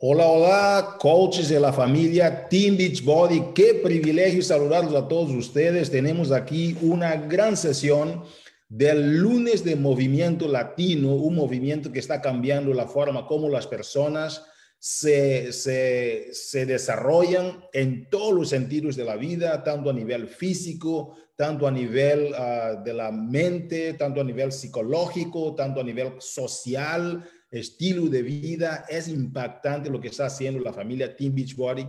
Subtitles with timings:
[0.00, 3.52] Hola, hola, coaches de la familia Team Beachbody.
[3.52, 5.90] Qué privilegio saludarlos a todos ustedes.
[5.90, 8.22] Tenemos aquí una gran sesión
[8.68, 14.44] del lunes de movimiento latino, un movimiento que está cambiando la forma como las personas
[14.78, 21.66] se, se, desarrollan en todos los sentidos de la vida, tanto a nivel físico, tanto
[21.66, 28.06] a nivel ah, de la mente, tanto a nivel psicológico, tanto a nivel social, estilo
[28.06, 28.84] de vida.
[28.88, 31.86] Es impactante lo que está haciendo la familia Team Beachbody,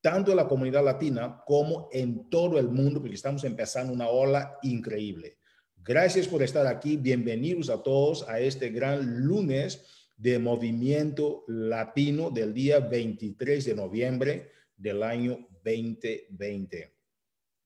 [0.00, 4.58] tanto en la comunidad latina como en todo el mundo, porque estamos empezando una ola
[4.62, 5.38] increíble.
[5.76, 6.96] Gracias por estar aquí.
[6.96, 9.84] Bienvenidos a todos a este gran lunes
[10.16, 16.94] de movimiento latino del día 23 de noviembre del año 2020.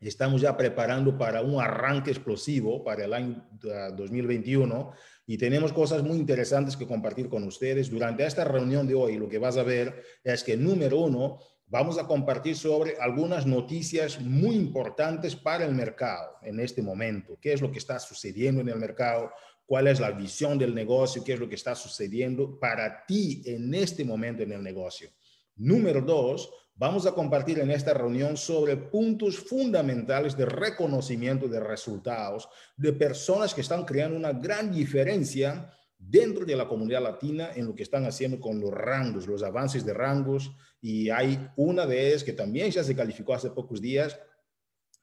[0.01, 3.48] Estamos ya preparando para un arranque explosivo para el año
[3.97, 4.92] 2021
[5.27, 7.91] y tenemos cosas muy interesantes que compartir con ustedes.
[7.91, 11.98] Durante esta reunión de hoy, lo que vas a ver es que, número uno, vamos
[11.98, 17.39] a compartir sobre algunas noticias muy importantes para el mercado en este momento.
[17.41, 19.31] ¿Qué es lo que está sucediendo en el mercado?
[19.66, 21.25] ¿Cuál es la visión del negocio?
[21.25, 25.09] ¿Qué es lo que está sucediendo para ti en este momento en el negocio?
[25.56, 32.48] Número dos, vamos a compartir en esta reunión sobre puntos fundamentales de reconocimiento de resultados
[32.77, 37.75] de personas que están creando una gran diferencia dentro de la comunidad latina en lo
[37.75, 40.53] que están haciendo con los rangos, los avances de rangos.
[40.81, 44.19] Y hay una de ellas que también ya se calificó hace pocos días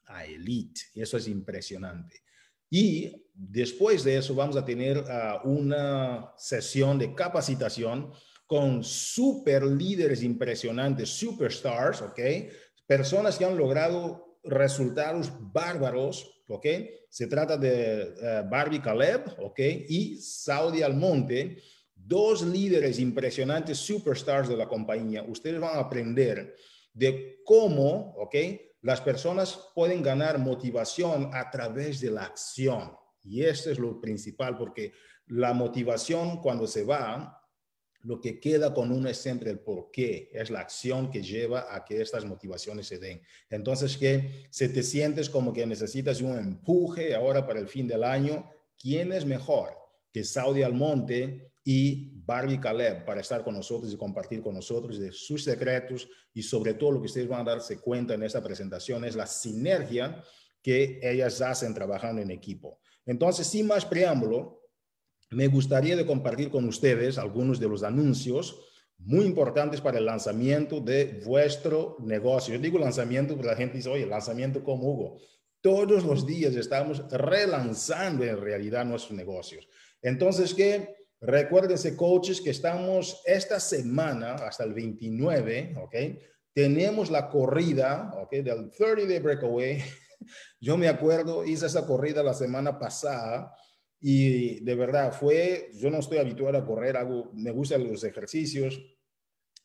[0.06, 0.80] a Elite.
[0.94, 2.22] Y eso es impresionante.
[2.70, 8.12] Y después de eso vamos a tener ah, una sesión de capacitación
[8.46, 12.20] con super líderes impresionantes, superstars, ¿ok?
[12.86, 16.66] Personas que han logrado resultados bárbaros, ¿ok?
[17.08, 19.58] Se trata de uh, Barbie Caleb, ¿ok?
[19.88, 21.62] Y Saudi Almonte,
[21.94, 25.22] dos líderes impresionantes, superstars de la compañía.
[25.22, 26.54] Ustedes van a aprender
[26.92, 28.34] de cómo, ¿ok?
[28.82, 32.92] Las personas pueden ganar motivación a través de la acción.
[33.22, 34.92] Y esto es lo principal, porque
[35.28, 37.41] la motivación cuando se va,
[38.04, 41.74] lo que queda con uno es siempre el por qué, es la acción que lleva
[41.74, 43.22] a que estas motivaciones se den.
[43.48, 48.04] Entonces, que se te sientes como que necesitas un empuje ahora para el fin del
[48.04, 49.70] año, ¿quién es mejor
[50.12, 55.44] que Saudi Almonte y Barbie Caleb para estar con nosotros y compartir con nosotros sus
[55.44, 59.14] secretos y sobre todo lo que ustedes van a darse cuenta en esta presentación es
[59.14, 60.22] la sinergia
[60.60, 62.80] que ellas hacen trabajando en equipo.
[63.04, 64.61] Entonces, sin más preámbulo,
[65.32, 68.60] me gustaría de compartir con ustedes algunos de los anuncios
[68.98, 72.54] muy importantes para el lanzamiento de vuestro negocio.
[72.54, 75.18] Yo digo lanzamiento porque la gente dice, oye, lanzamiento como Hugo.
[75.60, 79.68] Todos los días estamos relanzando en realidad nuestros negocios.
[80.02, 85.94] Entonces, que recuérdense, coaches, que estamos esta semana hasta el 29, ¿ok?
[86.52, 88.30] Tenemos la corrida, ¿ok?
[88.32, 89.82] Del 30 Day Breakaway.
[90.60, 93.54] Yo me acuerdo, hice esa corrida la semana pasada
[94.02, 98.82] y de verdad fue, yo no estoy habituado a correr, hago, me gustan los ejercicios,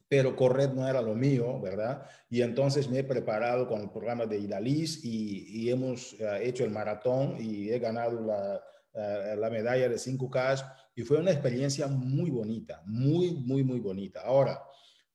[0.07, 2.03] pero correr no era lo mío, ¿verdad?
[2.29, 6.69] Y entonces me he preparado con el programa de Idalis y, hemos eh, hecho el
[6.69, 12.29] maratón y he ganado la, eh, la medalla de 5K y fue una experiencia muy
[12.29, 14.21] bonita, muy, muy, muy bonita.
[14.21, 14.61] Ahora,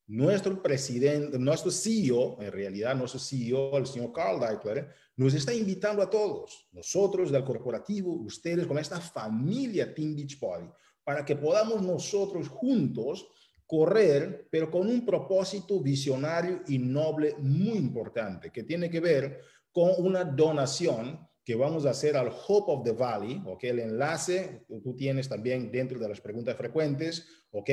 [0.06, 6.02] nuestro presidente, nuestro CEO, en realidad nuestro CEO, el señor Carl Deitler, nos está invitando
[6.02, 10.68] a todos, nosotros del corporativo, ustedes con esta familia Team Beachbody,
[11.04, 13.26] para que podamos nosotros juntos
[13.66, 19.40] correr, pero con un propósito visionario y noble muy importante, que tiene que ver
[19.72, 23.64] con una donación que vamos a hacer al Hope of the Valley, ¿ok?
[23.64, 27.70] El enlace tú tienes también dentro de las preguntas frecuentes, ¿ok?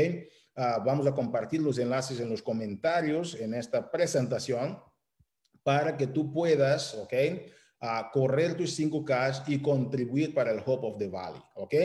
[0.62, 4.78] Ah, vamos a compartir los enlaces en los comentarios en esta presentación
[5.64, 7.14] para que tú puedas, ¿ok?
[7.80, 11.76] A correr tus 5K y contribuir para el Hope of the Valley, ¿ok?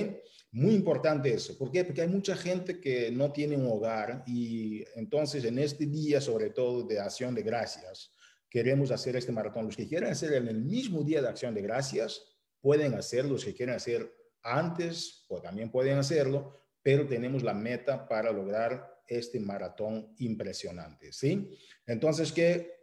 [0.50, 1.56] Muy importante eso.
[1.56, 1.84] ¿Por qué?
[1.84, 6.50] Porque hay mucha gente que no tiene un hogar y entonces en este día, sobre
[6.50, 8.10] todo de acción de gracias,
[8.50, 9.66] queremos hacer este maratón.
[9.66, 12.22] Los que quieren hacer en el mismo día de acción de gracias,
[12.60, 13.34] pueden hacerlo.
[13.34, 14.12] Los que quieren hacer
[14.42, 21.50] antes, pues también pueden hacerlo, pero tenemos la meta para lograr este maratón impresionante, ¿sí?
[21.86, 22.74] Entonces, que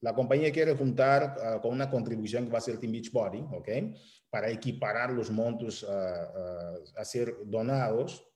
[0.00, 3.68] la compañía quiere juntar ah, con una contribución que va a ser Team Beachbody, ¿ok?
[4.28, 8.26] Para equiparar los montos ah, ah, a ser donados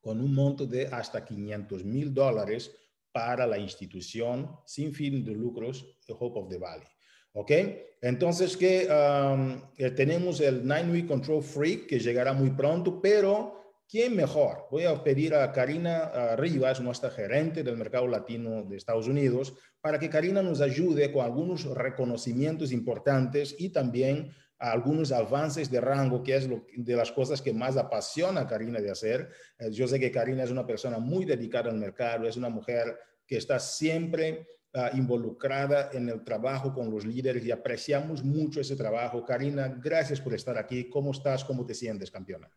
[0.00, 2.74] con un monto de hasta 500 mil dólares
[3.12, 6.88] para la institución sin fin de lucros The Hope of the Valley.
[7.32, 7.52] ¿Ok?
[8.00, 8.88] Entonces que
[9.76, 13.59] eh, tenemos el Nine Week Control Free que llegará muy pronto, pero
[13.90, 14.68] ¿quién mejor?
[14.70, 19.98] Voy a pedir a Karina Rivas, nuestra gerente del mercado latino de Estados Unidos, para
[19.98, 26.36] que Karina nos ayude con algunos reconocimientos importantes y también algunos avances de rango, que
[26.36, 29.30] es lo, de las cosas que más apasiona a Karina de hacer.
[29.58, 32.96] Eh, yo sé que Karina es una persona muy dedicada al mercado, es una mujer
[33.26, 38.76] que está siempre ah, involucrada en el trabajo con los líderes y apreciamos mucho ese
[38.76, 39.24] trabajo.
[39.24, 40.90] Karina, gracias por estar aquí.
[40.90, 41.42] ¿Cómo estás?
[41.42, 42.50] ¿Cómo te sientes, campeona?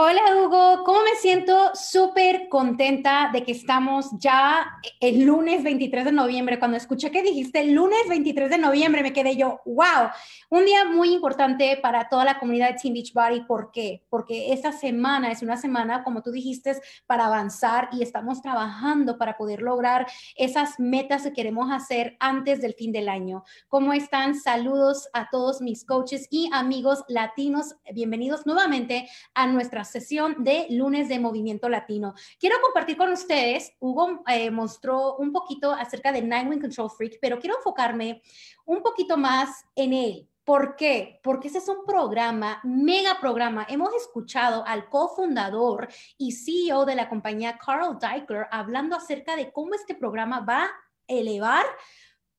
[0.00, 1.72] Hola Hugo, ¿cómo me siento?
[1.74, 6.60] Súper contenta de que estamos ya el lunes 23 de noviembre.
[6.60, 10.10] Cuando escuché que dijiste el lunes 23 de noviembre, me quedé yo, wow,
[10.50, 13.40] un día muy importante para toda la comunidad de Team Beachbody.
[13.40, 14.06] ¿Por qué?
[14.08, 19.36] Porque esta semana es una semana, como tú dijiste, para avanzar y estamos trabajando para
[19.36, 20.06] poder lograr
[20.36, 23.42] esas metas que queremos hacer antes del fin del año.
[23.66, 24.36] ¿Cómo están?
[24.36, 27.74] Saludos a todos mis coaches y amigos latinos.
[27.92, 32.14] Bienvenidos nuevamente a nuestra sesión de lunes de Movimiento Latino.
[32.38, 37.18] Quiero compartir con ustedes, Hugo eh, mostró un poquito acerca de Nine Wing Control Freak,
[37.20, 38.22] pero quiero enfocarme
[38.64, 40.28] un poquito más en él.
[40.44, 41.20] ¿Por qué?
[41.22, 43.66] Porque ese es un programa, mega programa.
[43.68, 49.74] Hemos escuchado al cofundador y CEO de la compañía, Carl Deichler, hablando acerca de cómo
[49.74, 50.70] este programa va a
[51.06, 51.66] elevar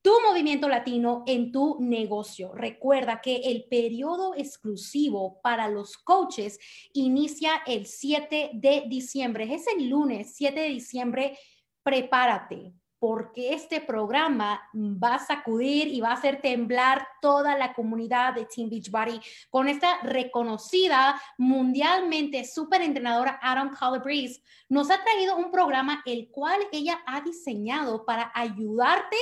[0.09, 2.51] tu movimiento latino en tu negocio.
[2.55, 6.57] Recuerda que el periodo exclusivo para los coaches
[6.93, 9.53] inicia el 7 de diciembre.
[9.53, 11.37] Es el lunes 7 de diciembre.
[11.83, 18.33] Prepárate porque este programa va a sacudir y va a hacer temblar toda la comunidad
[18.33, 19.19] de Team Beachbody
[19.49, 24.43] con esta reconocida mundialmente super entrenadora Adam Calabrese.
[24.67, 29.17] Nos ha traído un programa el cual ella ha diseñado para ayudarte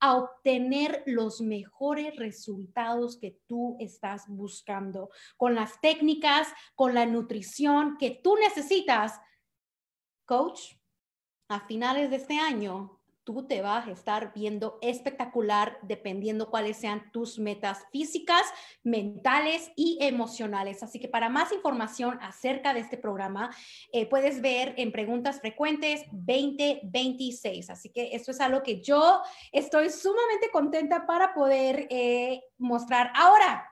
[0.00, 7.96] a obtener los mejores resultados que tú estás buscando con las técnicas, con la nutrición
[7.98, 9.20] que tú necesitas.
[10.24, 10.74] Coach,
[11.48, 12.97] a finales de este año
[13.28, 18.40] tú te vas a estar viendo espectacular dependiendo cuáles sean tus metas físicas,
[18.82, 20.82] mentales y emocionales.
[20.82, 23.54] Así que para más información acerca de este programa,
[23.92, 27.68] eh, puedes ver en Preguntas Frecuentes 2026.
[27.68, 29.20] Así que esto es algo que yo
[29.52, 33.12] estoy sumamente contenta para poder eh, mostrar.
[33.14, 33.70] Ahora,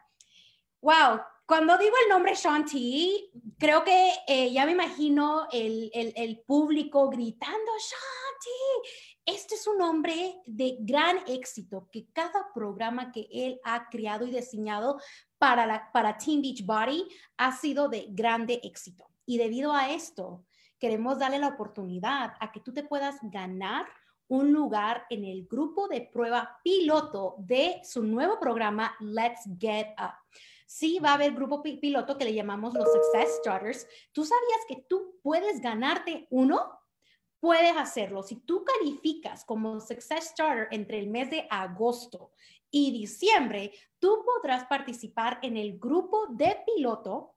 [0.83, 2.77] wow, cuando digo el nombre Sean T,
[3.57, 8.03] creo que eh, ya me imagino el, el, público gritando Sean
[8.43, 14.25] T este es un hombre de gran éxito, que cada programa que él ha creado
[14.25, 15.01] y diseñado
[15.37, 17.07] para, la, para Team Beachbody
[17.37, 19.05] ha sido de grande éxito.
[19.27, 20.47] Y debido a esto,
[20.79, 23.87] queremos darle la oportunidad a que tú te puedas ganar
[24.29, 30.15] un lugar en el grupo de prueba piloto de su nuevo programa Let's Get Up.
[30.67, 33.87] Sí, va a haber grupo piloto que le llamamos los Success Starters.
[34.13, 36.77] ¿Tú sabías que tú puedes ganarte uno?
[37.47, 38.25] Puedes hacerlo.
[38.25, 42.33] Si tú calificas como Success Starter entre el mes de agosto
[42.73, 43.71] y diciembre,
[44.01, 47.35] tú podrás participar en el grupo de piloto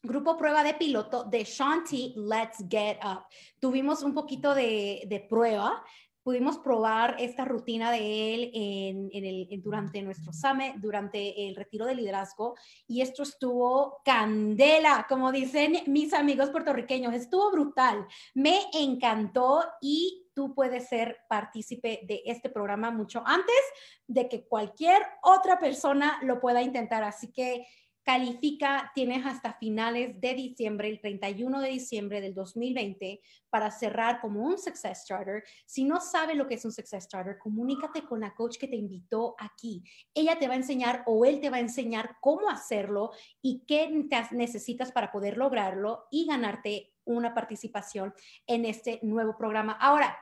[0.00, 3.24] grupo prueba de piloto de Shanti Let's Get Up.
[3.58, 5.84] Tuvimos un poquito de, de prueba
[6.28, 11.94] pudimos probar esta rutina de él en, el, durante nuestro summit, durante el retiro de
[11.94, 12.54] liderazgo,
[12.86, 20.54] y esto estuvo candela, como dicen mis amigos puertorriqueños, estuvo brutal, me encantó y tú
[20.54, 23.62] puedes ser partícipe de este programa mucho antes
[24.06, 27.04] de que cualquier otra persona lo pueda intentar.
[27.04, 27.66] Así que
[28.08, 34.40] califica, tienes hasta finales de diciembre, el 31 de diciembre del 2020, para cerrar como
[34.40, 35.44] un Success Starter.
[35.66, 38.76] Si no sabes lo que es un Success Starter, comunícate con la coach que te
[38.76, 39.84] invitó aquí.
[40.14, 43.10] Ella te va a enseñar o él te va a enseñar cómo hacerlo
[43.42, 43.90] y qué
[44.30, 48.14] necesitas para poder lograrlo y ganarte una participación
[48.46, 49.72] en este nuevo programa.
[49.72, 50.16] Ahora,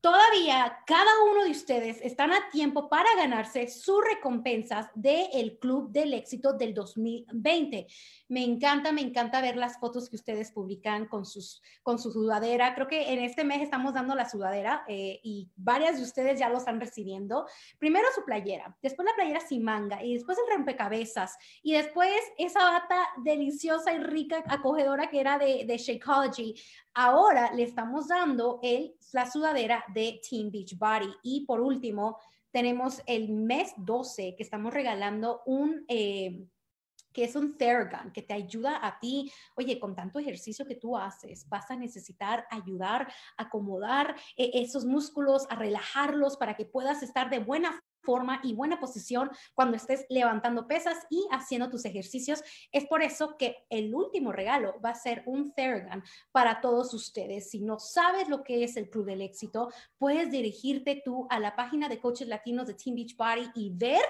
[0.00, 6.14] Todavía cada uno de ustedes están a tiempo para ganarse sus recompensas del Club del
[6.14, 7.86] Éxito del 2020.
[8.28, 12.74] Me encanta, me encanta ver las fotos que ustedes publican con, sus, con su sudadera.
[12.74, 16.48] Creo que en este mes estamos dando la sudadera eh, y varias de ustedes ya
[16.48, 17.46] lo están recibiendo.
[17.78, 22.62] Primero su playera, después la playera sin manga y después el rompecabezas y después esa
[22.62, 26.54] bata deliciosa y rica, acogedora que era de, de Shakeology.
[26.98, 31.12] Ahora le estamos dando el, la sudadera de Team Beach Body.
[31.22, 32.18] Y por último,
[32.50, 35.84] tenemos el mes 12 que estamos regalando un...
[35.88, 36.48] Eh,
[37.12, 40.98] que es un Theragun, que te ayuda a ti, oye, con tanto ejercicio que tú
[40.98, 47.30] haces, vas a necesitar ayudar acomodar eh, esos músculos, a relajarlos para que puedas estar
[47.30, 52.42] de buena forma y buena posición cuando estés levantando pesas y haciendo tus ejercicios.
[52.72, 57.50] Es por eso que el último regalo va a ser un Theragun para todos ustedes.
[57.50, 61.56] Si no sabes lo que es el Club del Éxito, puedes dirigirte tú a la
[61.56, 64.04] página de Coaches Latinos de Team Beachbody y ver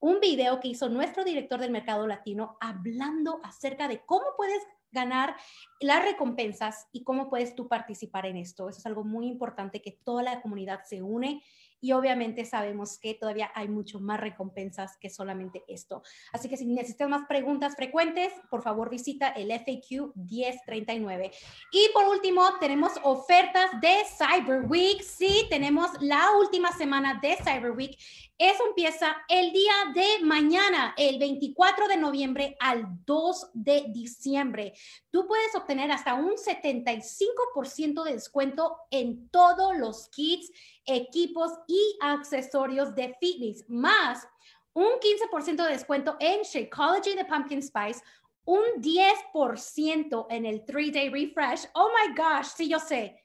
[0.00, 5.36] un video que hizo nuestro director del mercado latino hablando acerca de cómo puedes ganar
[5.80, 8.68] las recompensas y cómo puedes tú participar en esto.
[8.68, 11.42] Eso es algo muy importante que toda la comunidad se une
[11.80, 16.02] y obviamente sabemos que todavía hay mucho más recompensas que solamente esto.
[16.32, 21.30] Así que si necesitas más preguntas frecuentes, por favor visita el FAQ 1039.
[21.72, 25.02] Y por último, tenemos ofertas de Cyber Week.
[25.02, 27.96] Sí, tenemos la última semana de Cyber Week.
[28.38, 34.74] Eso empieza el día de mañana, el 24 de noviembre al 2 de diciembre.
[35.10, 40.52] Tú puedes obtener hasta un 75% de descuento en todos los kits
[40.88, 44.26] equipos y accesorios de fitness, más
[44.72, 48.02] un 15% de descuento en Shakeology de Pumpkin Spice,
[48.44, 51.68] un 10% en el 3-Day Refresh.
[51.74, 53.24] Oh my gosh, sí, yo sé.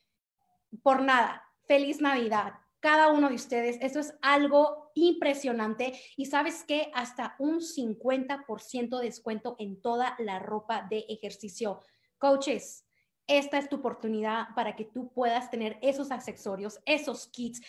[0.81, 1.43] Por nada.
[1.65, 2.55] Feliz Navidad.
[2.79, 9.05] Cada uno de ustedes, esto es algo impresionante y sabes que hasta un 50% de
[9.05, 11.81] descuento en toda la ropa de ejercicio.
[12.17, 12.85] Coaches,
[13.27, 17.61] esta es tu oportunidad para que tú puedas tener esos accesorios, esos kits.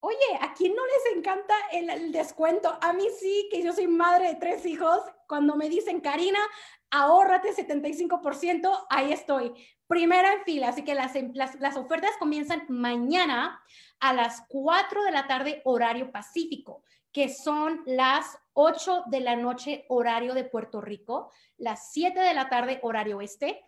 [0.00, 2.78] Oye, ¿a quién no les encanta el, descuento?
[2.80, 5.00] A mí sí, que yo soy madre de tres hijos.
[5.26, 6.38] Cuando me dicen, Karina,
[6.90, 9.52] ahórrate 75%, ahí estoy.
[9.86, 10.68] Primera en fila.
[10.68, 13.60] Así que las, las, las ofertas comienzan mañana
[13.98, 19.84] a las 4 de la tarde, horario pacífico, que son las 8 de la noche,
[19.88, 23.67] horario de Puerto Rico, las 7 de la tarde, horario oeste,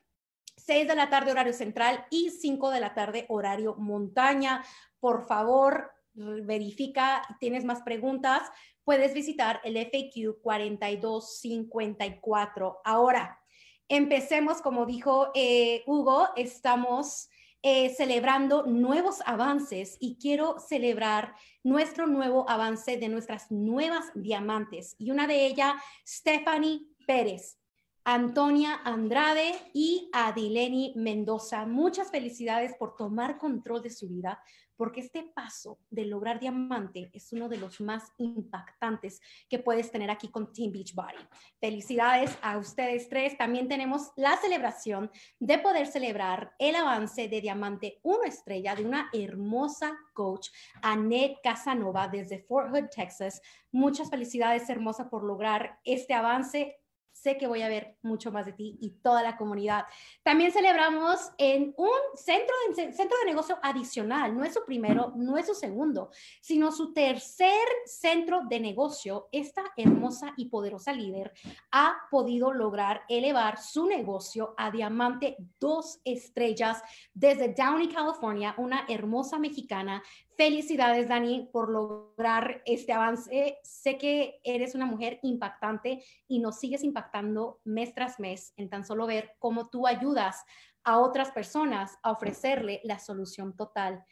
[0.71, 4.65] 6 de la tarde horario central y 5 de la tarde horario montaña.
[5.00, 8.49] Por favor, verifica, tienes más preguntas,
[8.85, 12.83] puedes visitar el FAQ 4254.
[12.85, 13.41] Ahora,
[13.89, 17.29] empecemos, como dijo eh, Hugo, estamos
[17.62, 21.35] eh, celebrando nuevos avances y quiero celebrar
[21.65, 24.95] nuestro nuevo avance de nuestras nuevas diamantes.
[24.99, 25.75] Y una de ellas,
[26.07, 27.60] Stephanie Pérez.
[28.04, 31.66] Antonia Andrade y Adileni Mendoza.
[31.66, 34.42] Muchas felicidades por tomar control de su vida,
[34.75, 40.11] porque este paso de lograr diamante es uno de los más impactantes que puedes tener
[40.11, 41.19] aquí con Team Beachbody.
[41.61, 43.37] Felicidades a ustedes tres.
[43.37, 49.11] También tenemos la celebración de poder celebrar el avance de diamante 1 estrella de una
[49.12, 50.49] hermosa coach,
[50.80, 53.42] Annette Casanova, desde Fort Hood, Texas.
[53.71, 56.79] Muchas felicidades, hermosa, por lograr este avance
[57.23, 59.85] sé que voy a ver mucho más de ti y toda la comunidad.
[60.23, 65.37] También celebramos en un centro de, centro de negocio adicional, no es su primero, no
[65.37, 66.11] es su segundo,
[66.41, 69.29] sino su tercer centro de negocio.
[69.33, 71.33] Esta hermosa y poderosa líder
[71.71, 79.39] ha podido lograr elevar su negocio a diamante dos estrellas desde Downey, California, una hermosa
[79.39, 80.03] mexicana
[80.40, 83.59] Felicidades, Dani, por lograr este avance.
[83.62, 88.87] Sé que eres una mujer impactante y nos sigues impactando mes tras mes en tan
[88.87, 90.42] solo ver cómo tú ayudas
[90.82, 94.02] a otras personas a ofrecerle la solución total.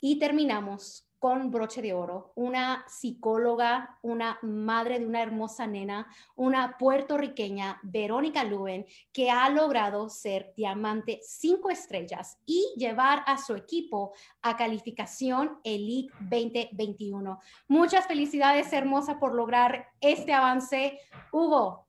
[0.00, 6.06] Y terminamos con broche de oro, una psicóloga, una madre de una hermosa nena,
[6.36, 13.56] una puertorriqueña, Verónica Luen, que ha logrado ser diamante cinco estrellas y llevar a su
[13.56, 17.40] equipo a calificación Elite 2021.
[17.66, 21.00] Muchas felicidades, hermosa, por lograr este avance.
[21.32, 21.88] Hugo,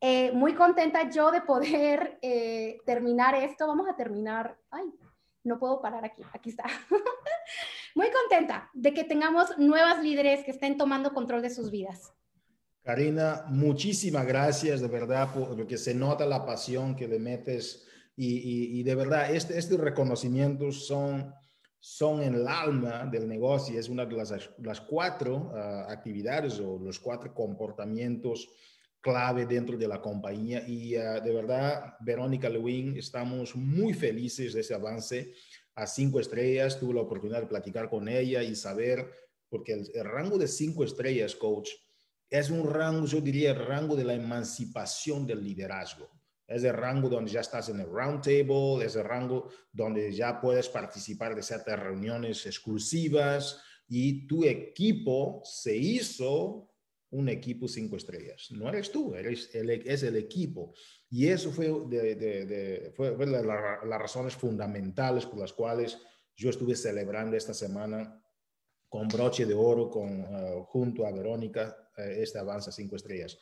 [0.00, 3.66] eh, muy contenta yo de poder eh, terminar esto.
[3.66, 4.56] Vamos a terminar.
[4.70, 4.90] Ay,
[5.44, 6.64] no puedo parar aquí, aquí está.
[7.94, 12.12] Muy contenta de que tengamos nuevas líderes que estén tomando control de sus vidas.
[12.82, 18.94] Karina, muchísimas gracias de verdad porque se nota la pasión que le metes y, de
[18.94, 21.32] verdad este, estos reconocimientos son,
[21.78, 26.78] son en el alma del negocio, es una de las, las cuatro ah, actividades o
[26.78, 28.48] los cuatro comportamientos
[29.00, 34.60] clave dentro de la compañía y ah, de verdad, Verónica Lewin, estamos muy felices de
[34.60, 35.32] ese avance
[35.74, 36.78] a cinco estrellas.
[36.78, 39.10] Tuve la oportunidad de platicar con ella y saber,
[39.48, 41.70] porque el, rango de cinco estrellas, coach,
[42.30, 46.10] es un rango, yo diría, el rango de la emancipación del liderazgo.
[46.46, 50.40] Es el rango donde ya estás en el round table, es el rango donde ya
[50.40, 56.68] puedes participar de ciertas reuniones exclusivas y tu equipo se hizo
[57.10, 58.48] un equipo cinco estrellas.
[58.50, 60.74] No eres tú, eres es el equipo.
[61.14, 65.98] Y eso fue, de, fue, las razones fundamentales por las cuales
[66.34, 68.18] yo estuve celebrando esta semana
[68.88, 70.24] con broche de oro con,
[70.64, 73.38] junto a Verónica, este avanza cinco estrellas.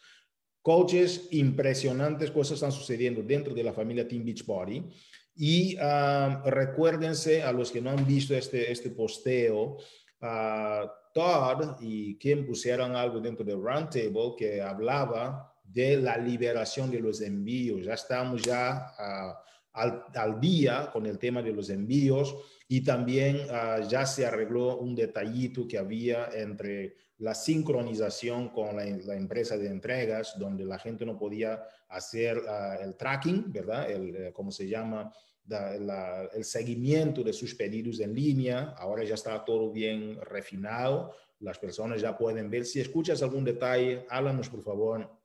[0.60, 4.90] Coaches, impresionantes cosas están sucediendo dentro de la familia Team Beachbody.
[5.36, 9.76] Y uh, recuérdense a los que no han visto este, este posteo,
[10.22, 17.00] uh, Todd y Kim pusieron algo dentro del Roundtable que hablaba de la liberación de
[17.00, 17.84] los envíos.
[17.84, 22.34] Ya estamos ya uh, al, día con el tema de los envíos
[22.68, 23.46] y también
[23.88, 30.38] ya se arregló un detallito que había entre la sincronización con la, empresa de entregas,
[30.38, 33.90] donde la gente no podía hacer uh, el tracking, ¿verdad?
[33.90, 35.12] El, eh, ¿Cómo se llama?
[35.48, 38.74] El seguimiento de sus pedidos en línea.
[38.78, 41.12] Ahora ya está todo bien refinado.
[41.40, 42.64] Las personas ya pueden ver.
[42.64, 45.19] Si escuchas algún detalle, háblanos, por favor.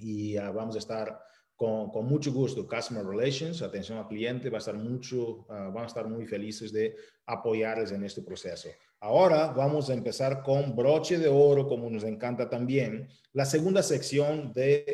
[0.00, 1.20] Y uh, vamos a estar
[1.56, 2.66] con, con, mucho gusto.
[2.66, 6.72] Customer Relations, atención al cliente, va a estar mucho, uh, van a estar muy felices
[6.72, 8.68] de apoyarles en este proceso.
[9.02, 14.52] Ahora vamos a empezar con broche de oro, como nos encanta también, la segunda sección
[14.52, 14.84] de,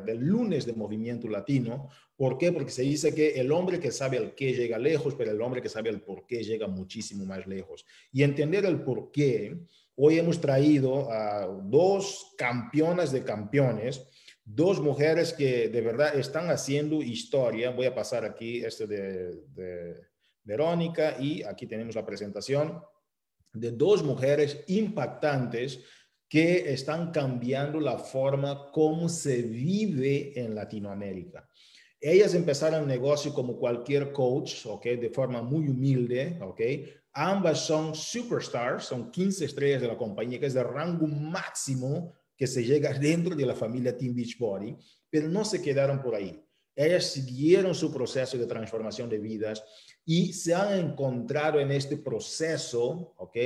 [0.00, 1.88] uh, del lunes de Movimiento Latino.
[2.16, 2.52] ¿Por qué?
[2.52, 5.60] Porque se dice que el hombre que sabe el qué llega lejos, pero el hombre
[5.60, 7.84] que sabe el por qué llega muchísimo más lejos.
[8.12, 9.58] Y entender el por qué,
[9.96, 14.08] hoy hemos traído a dos campeonas de campeones,
[14.44, 17.70] dos mujeres que de verdad están haciendo historia.
[17.70, 20.06] Voy a pasar aquí este de, de
[20.42, 22.82] Verónica y aquí tenemos la presentación
[23.52, 25.80] de dos mujeres impactantes
[26.28, 31.48] que están cambiando la forma como se vive en Latinoamérica.
[32.00, 34.84] Ellas empezaron el negocio como cualquier coach, ¿ok?
[34.84, 36.60] De forma muy humilde, ¿ok?
[37.12, 42.12] Ambas son superstars, son 15 estrellas de la compañía, que es de rango máximo
[42.44, 44.76] que se llega dentro de la familia Team Beachbody,
[45.08, 46.44] pero no se quedaron por ahí.
[46.76, 49.64] Ellas siguieron su proceso de transformación de vidas
[50.04, 53.38] y se han encontrado en este proceso, ¿ok?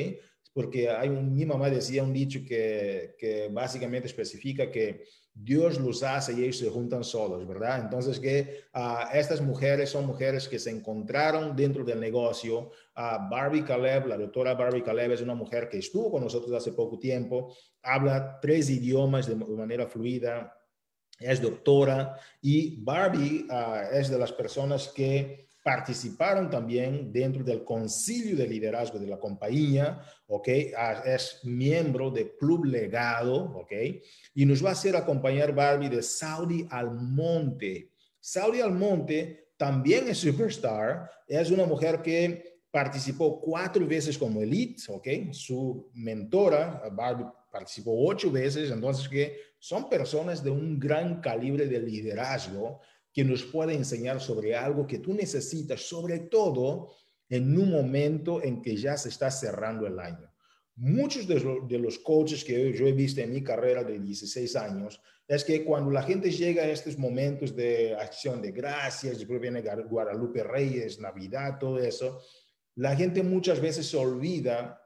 [0.53, 5.05] Porque hay un, mi mamá decía un dicho que, que básicamente especifica que
[5.41, 7.81] Dios los hace y ellos se juntan solos, ¿verdad?
[7.81, 12.71] Entonces que uh, estas mujeres son mujeres que se encontraron dentro del negocio.
[12.97, 16.73] Uh, Barbie Caleb, la doctora Barbie Caleb es una mujer que estuvo con nosotros hace
[16.73, 20.53] poco tiempo, habla tres idiomas de, manera fluida,
[21.21, 28.35] es doctora y Barbie uh, es de las personas que participaron también dentro del concilio
[28.35, 30.49] de liderazgo de la compañía, ¿ok?
[30.75, 33.73] Ah, es miembro del Club Legado, ¿ok?
[34.35, 37.91] Y nos va a hacer acompañar Barbie de Saudi Almonte.
[38.19, 45.35] Saudi Almonte también es superstar, es una mujer que participó cuatro veces como elite, ¿ok?
[45.35, 51.79] Su mentora, Barbie, participó ocho veces, entonces que son personas de un gran calibre de
[51.79, 52.81] liderazgo
[53.13, 56.93] que nos puede enseñar sobre algo que tú necesitas, sobre todo
[57.29, 60.33] en un momento en que ya se está cerrando el año.
[60.77, 65.45] Muchos de, los coaches que yo he visto en mi carrera de 16 años es
[65.45, 70.45] que cuando la gente llega a estos momentos de acción de gracias, después viene Guadalupe
[70.45, 72.23] Reyes, Navidad, todo eso,
[72.77, 74.81] la gente muchas veces se olvida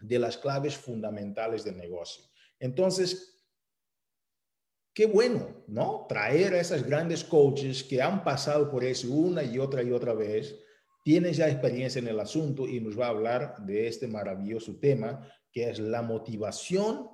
[0.00, 2.24] de las claves fundamentales del negocio.
[2.58, 3.37] Entonces,
[4.98, 6.06] qué bueno, ¿no?
[6.08, 10.12] Traer a esas grandes coaches que han pasado por eso una y otra y otra
[10.12, 10.58] vez,
[11.04, 15.24] tienen ya experiencia en el asunto y nos va a hablar de este maravilloso tema
[15.52, 17.08] que es la motivación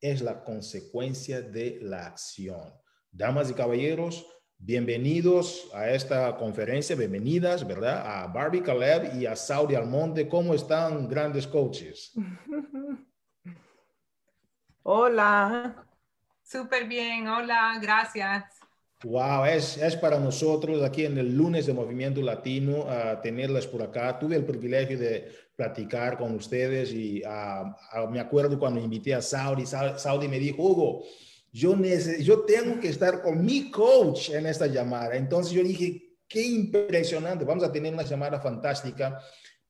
[0.00, 2.74] es la consecuencia de la acción.
[3.12, 8.02] Damas y caballeros, bienvenidos a esta conferencia, bienvenidas, ¿verdad?
[8.04, 10.28] A Barbie Caleb y a Saudi Almonte.
[10.28, 12.14] ¿Cómo están grandes coaches?
[14.82, 15.87] Hola.
[16.50, 18.44] Súper bien, hola, gracias.
[19.04, 23.82] Wow, es, es para nosotros aquí en el lunes de Movimiento Latino uh, tenerlas por
[23.82, 24.18] acá.
[24.18, 29.20] Tuve el privilegio de platicar con ustedes y uh, uh, me acuerdo cuando invité a
[29.20, 31.04] Saudi, Saudi me dijo, Hugo,
[31.52, 31.76] yo,
[32.20, 35.16] yo tengo que estar con mi coach en esta llamada.
[35.16, 39.20] Entonces yo dije, qué impresionante, vamos a tener una llamada fantástica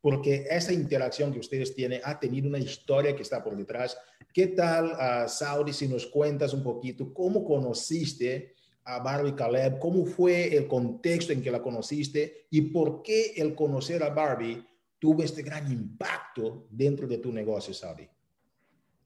[0.08, 3.94] porque esa interacción que ustedes tienen ha tenido una historia que está por detrás.
[4.32, 9.78] ¿Qué tal, uh, Saudi, si nos cuentas un poquito cómo conociste a Barbie Caleb?
[9.78, 12.46] ¿Cómo fue el contexto en que la conociste?
[12.48, 14.66] ¿Y por qué el conocer a Barbie
[14.98, 18.08] tuvo este gran impacto dentro de tu negocio, Saudi?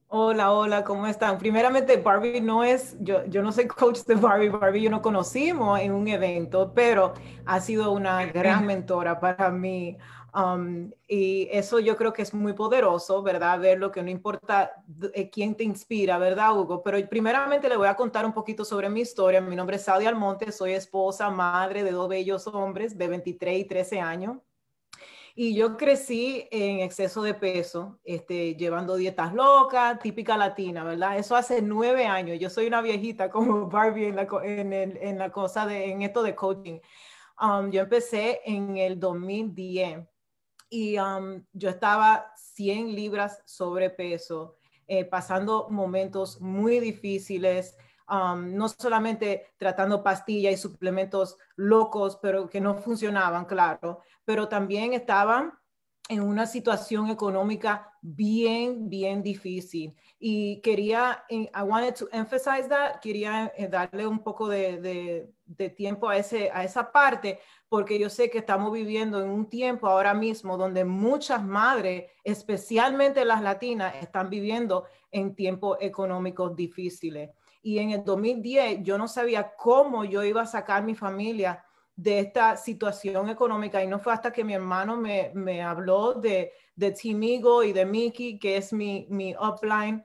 [0.06, 1.36] Hola, hola, ¿cómo están?
[1.36, 5.80] Primeramente, Barbie no es, yo, yo no soy coach de Barbie, Barbie yo no conocimos
[5.80, 9.96] en un evento, pero ha sido una gran mentora para mí.
[10.34, 13.60] Um, y eso yo creo que es muy poderoso, ¿verdad?
[13.60, 14.72] Ver lo que no importa
[15.12, 16.82] eh, quién te inspira, ¿verdad, Hugo?
[16.82, 19.42] Pero primeramente le voy a contar un poquito sobre mi historia.
[19.42, 23.64] Mi nombre es Saudi Almonte, soy esposa, madre de dos bellos hombres de 23 y
[23.66, 24.38] 13 años.
[25.34, 31.18] Y yo crecí en exceso de peso, este, llevando dietas locas, típica latina, ¿verdad?
[31.18, 32.38] Eso hace nueve años.
[32.38, 36.02] Yo soy una viejita como Barbie en la, en el, en la cosa de, en
[36.02, 36.80] esto de coaching.
[37.40, 40.06] Um, yo empecé en el 2010
[40.72, 44.56] y um, yo estaba 100 libras sobrepeso,
[44.86, 47.76] eh, pasando momentos muy difíciles,
[48.08, 54.94] um, no solamente tratando pastillas y suplementos locos, pero que no funcionaban, claro, pero también
[54.94, 55.52] estaban
[56.08, 59.94] en una situación económica bien, bien difícil.
[60.18, 66.08] Y quería, I wanted to emphasize that, quería eh, darle un poco de, de, tiempo
[66.08, 70.14] a, ese, a esa parte, porque yo sé que estamos viviendo en un tiempo ahora
[70.14, 77.30] mismo donde muchas madres, especialmente las latinas, están viviendo en tiempos económicos difíciles.
[77.62, 82.20] Y en el 2010 yo no sabía cómo yo iba a sacar mi familia de
[82.20, 86.90] esta situación económica y no fue hasta que mi hermano me, me habló de, de
[86.92, 90.04] Timigo y de Mickey, que es mi, mi upline,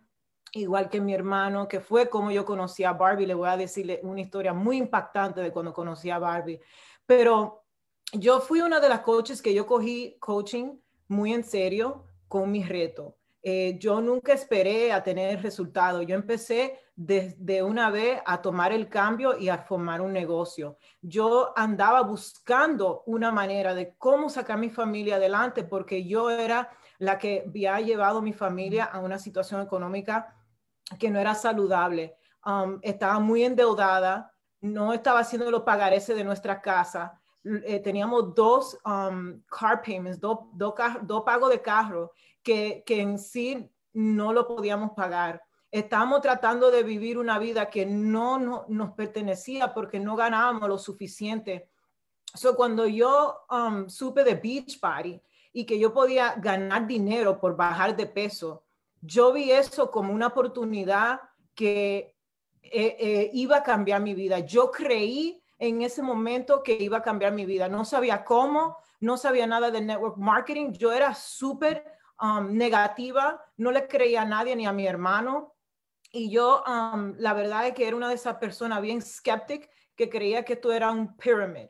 [0.57, 3.25] igual que mi hermano, que fue como yo conocí a Barbie.
[3.25, 6.59] Le voy a decirle una historia muy impactante de cuando conocí a Barbie.
[7.05, 7.63] Pero
[8.13, 12.63] yo fui una de las coaches que yo cogí coaching muy en serio con mi
[12.63, 13.17] reto.
[13.43, 16.01] Eh, yo nunca esperé a tener resultado.
[16.01, 20.77] Yo empecé de, una vez a tomar el cambio y a formar un negocio.
[21.01, 27.19] Yo andaba buscando una manera de cómo sacar mi familia adelante porque yo era la
[27.19, 30.35] que había llevado mi familia a una situación económica
[30.99, 32.15] que no era saludable.
[32.45, 37.19] Um, estaba muy endeudada, no estaba haciendo los pagares de nuestra casa.
[37.43, 40.39] Eh, teníamos dos um, car payments, dos,
[41.25, 42.11] pagos de carro
[42.43, 48.65] que, en sí no lo podíamos pagar Estamos tratando de vivir una vida que no,
[48.69, 51.69] nos pertenecía porque no ganábamos lo suficiente.
[52.33, 55.21] So, cuando yo um, supe de Beach Party
[55.51, 58.63] y que yo podía ganar dinero por bajar de peso,
[59.01, 61.21] yo vi eso como una oportunidad
[61.55, 62.15] que
[62.61, 64.39] eh, eh, iba a cambiar mi vida.
[64.39, 67.67] Yo creí en ese momento que iba a cambiar mi vida.
[67.67, 70.73] No sabía cómo, no sabía nada de network marketing.
[70.73, 71.83] Yo era súper
[72.21, 75.55] um, negativa, no le creía a nadie ni a mi hermano.
[76.11, 80.09] Y yo, um, la verdad es que era una de esas personas bien skeptic que
[80.09, 81.67] creía que esto era un pyramid,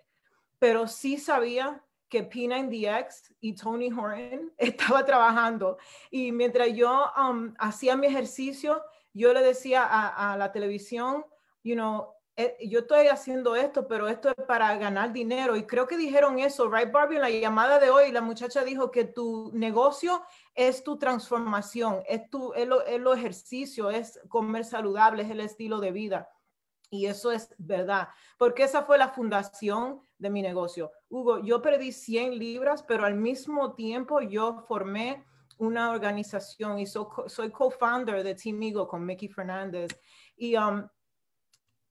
[0.60, 5.78] pero sí sabía que P90X y Tony Horton estaba trabajando.
[6.12, 11.26] Y mientras yo um, hacía mi ejercicio, yo le decía a, la televisión,
[11.64, 15.56] you know, eh, yo estoy haciendo esto, pero esto es para ganar dinero.
[15.56, 17.16] Y creo que dijeron eso, right, Barbie?
[17.16, 20.22] En la llamada de hoy, la muchacha dijo que tu negocio
[20.54, 25.92] es tu transformación, es, tu, es lo ejercicio, es comer saludable, es el estilo de
[25.92, 26.30] vida.
[26.90, 30.92] Y eso es verdad, porque esa fue la fundación de mi negocio.
[31.10, 35.26] Hugo, yo perdí 100 libras, pero al mismo tiempo yo formé
[35.58, 40.00] una organización y soy co-founder de Team Ego con Mickey Fernández.
[40.38, 40.88] Y um,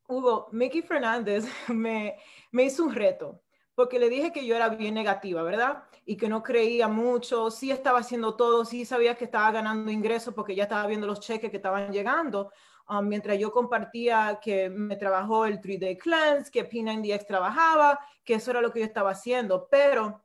[0.09, 2.17] Hugo, Mickey Fernández me,
[2.53, 3.43] me hizo un reto
[3.77, 5.85] porque le dije que yo era bien negativa, ¿verdad?
[6.07, 10.33] Y que no creía mucho, sí estaba haciendo todo, sí sabía que estaba ganando ingresos
[10.33, 12.51] porque ya estaba viendo los cheques que estaban llegando,
[12.88, 18.51] um, mientras yo compartía que me trabajó el 3-Day Cleanse, que P90X trabajaba, que eso
[18.51, 20.22] era lo que yo estaba haciendo, pero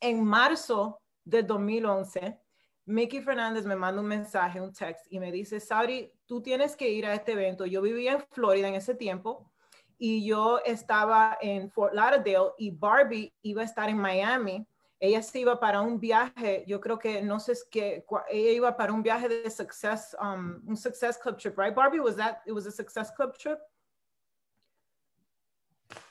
[0.00, 2.38] en marzo del 2011,
[2.86, 6.90] Mickey Fernández me manda un mensaje, un text, y me dice, Sauri, tú tienes que
[6.90, 7.64] ir a este evento.
[7.64, 9.52] Yo vivía en Florida en ese tiempo
[9.98, 14.66] y yo estaba en Fort Lauderdale y Barbie iba a estar en Miami.
[15.02, 18.92] Ella se iba para un viaje, yo creo que no sé qué, ella iba para
[18.92, 21.74] un viaje de Success, um, un Success Club trip, right?
[21.74, 23.58] Barbie, was that, it was a Success Club trip?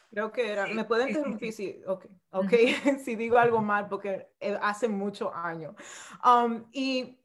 [0.09, 1.53] Creo que era, ¿me puede interrumpir?
[1.53, 2.51] Sí, ok, ok,
[3.05, 5.73] si digo algo mal porque eh, hace muchos años.
[6.25, 7.17] Um, y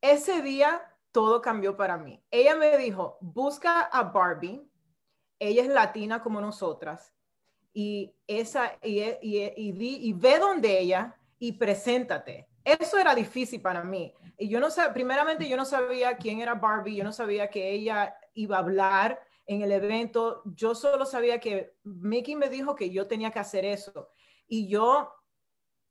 [0.00, 0.80] ese día
[1.12, 2.24] todo cambió para mí.
[2.30, 4.66] Ella me dijo, busca a Barbie,
[5.38, 7.12] ella es latina como nosotras,
[7.72, 12.48] y, esa, y, y, y, ve donde ella y preséntate.
[12.64, 14.12] Eso era difícil para mí.
[14.38, 17.70] Y yo no sé, primeramente yo no sabía quién era Barbie, yo no sabía que
[17.70, 22.90] ella iba a hablar en el evento, yo solo sabía que Mickey me dijo que
[22.90, 24.10] yo tenía que hacer eso
[24.46, 25.10] y yo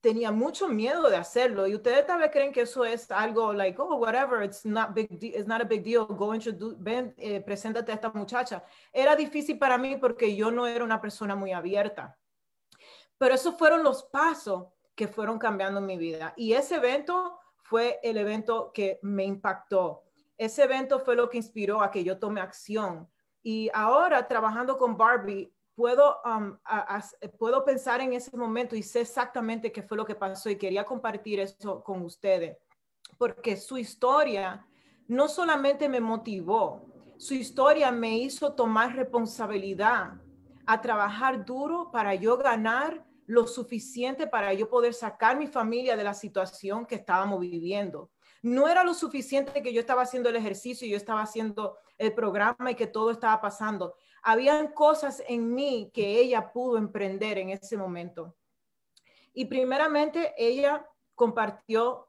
[0.01, 3.79] tenía mucho miedo de hacerlo y ustedes tal vez creen que eso es algo like
[3.81, 7.91] oh whatever it's not big it's not a big deal go introduce ven eh, preséntate
[7.91, 12.17] a esta muchacha era difícil para mí porque yo no era una persona muy abierta.
[13.17, 18.17] Pero esos fueron los pasos que fueron cambiando mi vida y ese evento fue el
[18.17, 20.03] evento que me impactó.
[20.37, 23.09] Ese evento fue lo que inspiró a que yo tome acción.
[23.43, 26.57] Y ahora trabajando con Barbie, puedo, um,
[27.37, 30.83] puedo pensar en ese momento y sé exactamente qué fue lo que pasó y quería
[30.83, 32.57] compartir eso con ustedes,
[33.17, 34.67] porque su historia
[35.07, 36.85] no solamente me motivó,
[37.17, 40.15] su historia me hizo tomar responsabilidad,
[40.65, 46.03] a trabajar duro para yo ganar lo suficiente para yo poder sacar mi familia de
[46.03, 48.11] la situación que estábamos viviendo.
[48.41, 52.71] No era lo suficiente que yo estaba haciendo el ejercicio, yo estaba haciendo el programa
[52.71, 53.95] y que todo estaba pasando.
[54.23, 58.35] Habían cosas en mí que ella pudo emprender en ese momento.
[59.33, 62.07] Y primeramente ella compartió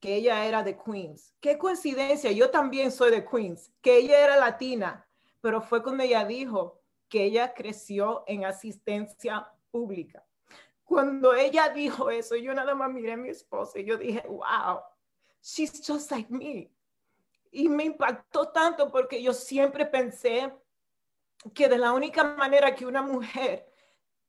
[0.00, 1.34] que ella era de Queens.
[1.40, 5.06] Qué coincidencia, yo también soy de Queens, que ella era latina,
[5.40, 10.24] pero fue cuando ella dijo que ella creció en asistencia pública.
[10.84, 14.80] Cuando ella dijo eso, yo nada más miré a mi esposa y yo dije, wow,
[15.42, 16.72] she's just like me.
[17.52, 20.52] Y me impactó tanto porque yo siempre pensé
[21.54, 23.66] que de la única manera que una mujer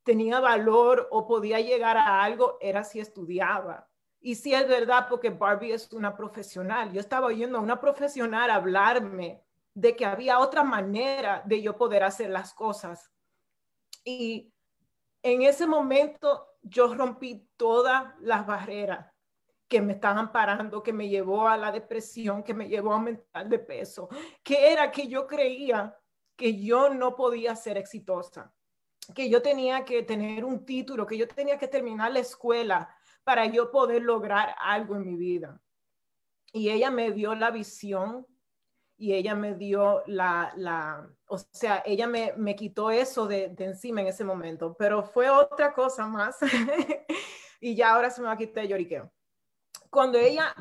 [0.04, 3.88] tenía valor o podía llegar a algo era si estudiaba.
[4.19, 6.91] Y sí es verdad porque Barbie es una profesional.
[6.91, 9.43] Yo estaba oyendo a una profesional hablarme
[9.74, 13.12] de que había otra manera de yo poder hacer las cosas.
[14.04, 14.54] Y
[15.24, 19.12] en ese momento yo rompí todas las barreras
[19.67, 23.47] que me estaban parando, que me llevó a la depresión, que me llevó a aumentar
[23.47, 24.10] de peso,
[24.43, 25.97] que era que yo creía
[26.41, 28.51] que yo no podía ser exitosa,
[29.13, 32.89] que yo tenía que tener un título, que yo tenía que terminar la escuela
[33.23, 35.62] para yo poder lograr algo en mi vida.
[36.51, 38.25] Y ella me dio la visión
[38.97, 43.65] y ella me dio la, la o sea, ella me, me quitó eso de, de,
[43.65, 46.38] encima en ese momento, pero fue otra cosa más.
[47.62, 49.12] y ya ahora se me va a quitar el lloriqueo.
[49.91, 50.56] Cuando ella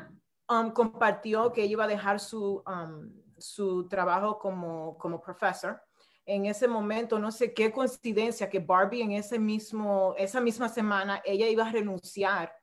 [0.47, 5.81] um, compartió que ella iba a dejar su, um, su trabajo como, como profesor.
[6.25, 11.21] En ese momento, no sé qué coincidencia que Barbie en ese mismo, esa misma semana,
[11.25, 12.53] ella iba a renunciar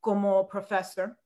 [0.00, 1.16] como profesor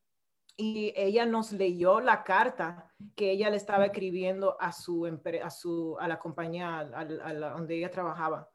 [0.56, 5.06] y ella nos leyó la carta que ella le estaba escribiendo a su,
[5.42, 8.48] a su, a la compañía a, donde ella trabajaba.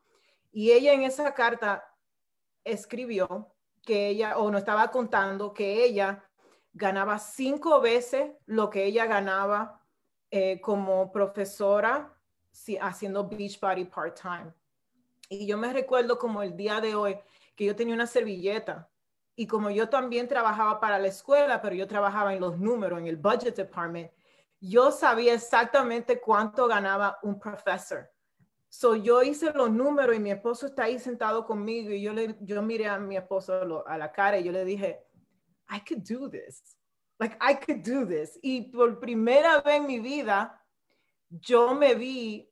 [0.51, 1.83] Y ella en esa carta
[2.63, 6.23] escribió que ella, o nos estaba contando que ella
[6.73, 9.80] ganaba cinco veces lo que ella ganaba
[10.33, 12.17] eh, como profesora
[12.79, 14.53] haciendo Beachbody part-time.
[15.27, 17.17] Y yo me recuerdo como el día de hoy
[17.53, 18.89] que yo tenía una servilleta
[19.35, 23.07] y como yo también trabajaba para la escuela, pero yo trabajaba en los números, en
[23.07, 24.09] el budget department,
[24.61, 28.09] yo sabía exactamente cuánto ganaba un profesor.
[28.69, 32.37] So yo hice los números y mi esposo está ahí sentado conmigo y yo, le,
[32.39, 35.03] yo miré a mi esposo a la cara y yo le dije,
[35.69, 36.77] I could do this
[37.21, 38.39] like I could do this.
[38.41, 40.60] Y por primera vez en mi vida,
[41.29, 42.49] yo me vi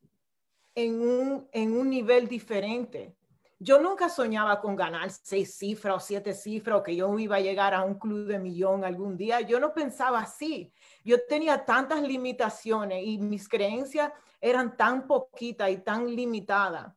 [0.75, 3.15] en un, en un nivel diferente.
[3.57, 7.41] Yo nunca soñaba con ganar seis cifras o siete cifras o que yo iba a
[7.41, 9.41] llegar a un club de millón algún día.
[9.41, 10.71] Yo no pensaba así.
[11.03, 16.93] Yo tenía tantas limitaciones y mis creencias eran tan poquitas y tan limitadas.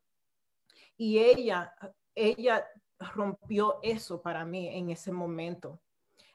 [0.96, 1.74] Y ella,
[2.14, 2.64] ella
[3.14, 5.80] rompió eso para mí en ese momento.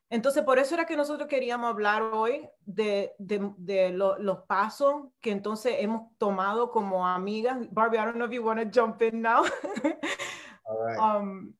[0.10, 5.76] Entonces, por eso era que nosotros queríamos hablar hoy de, de, los pasos que entonces
[5.80, 7.58] hemos tomado como amigas.
[7.72, 9.44] Barbie, I don't know if you want to jump in now.
[10.66, 10.98] All right.
[10.98, 11.54] um,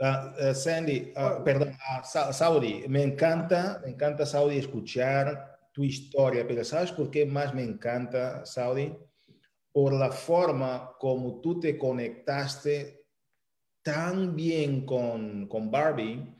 [0.00, 1.76] uh, uh, Sandy, uh, perdón,
[2.32, 7.62] Saudi, me encanta, me encanta, Saudi, escuchar tu historia, pero ¿sabes por qué más me
[7.62, 8.96] encanta, Saudi?
[9.72, 13.06] Por la forma como tú te conectaste
[13.82, 16.34] tan bien con, con Barbie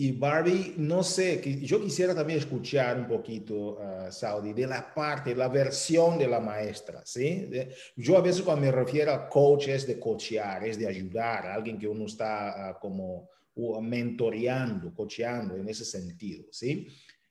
[0.00, 5.34] y Barbie, no sé, yo quisiera también escuchar un poquito, uh, Saudi, de la parte,
[5.34, 7.50] la versión de la maestra, ¿sí?
[7.96, 11.54] yo a veces cuando me refiero a coach es de cochear, es de ayudar, a
[11.54, 16.86] alguien que uno está uh, como uh, mentoreando, cocheando en ese sentido, ¿sí?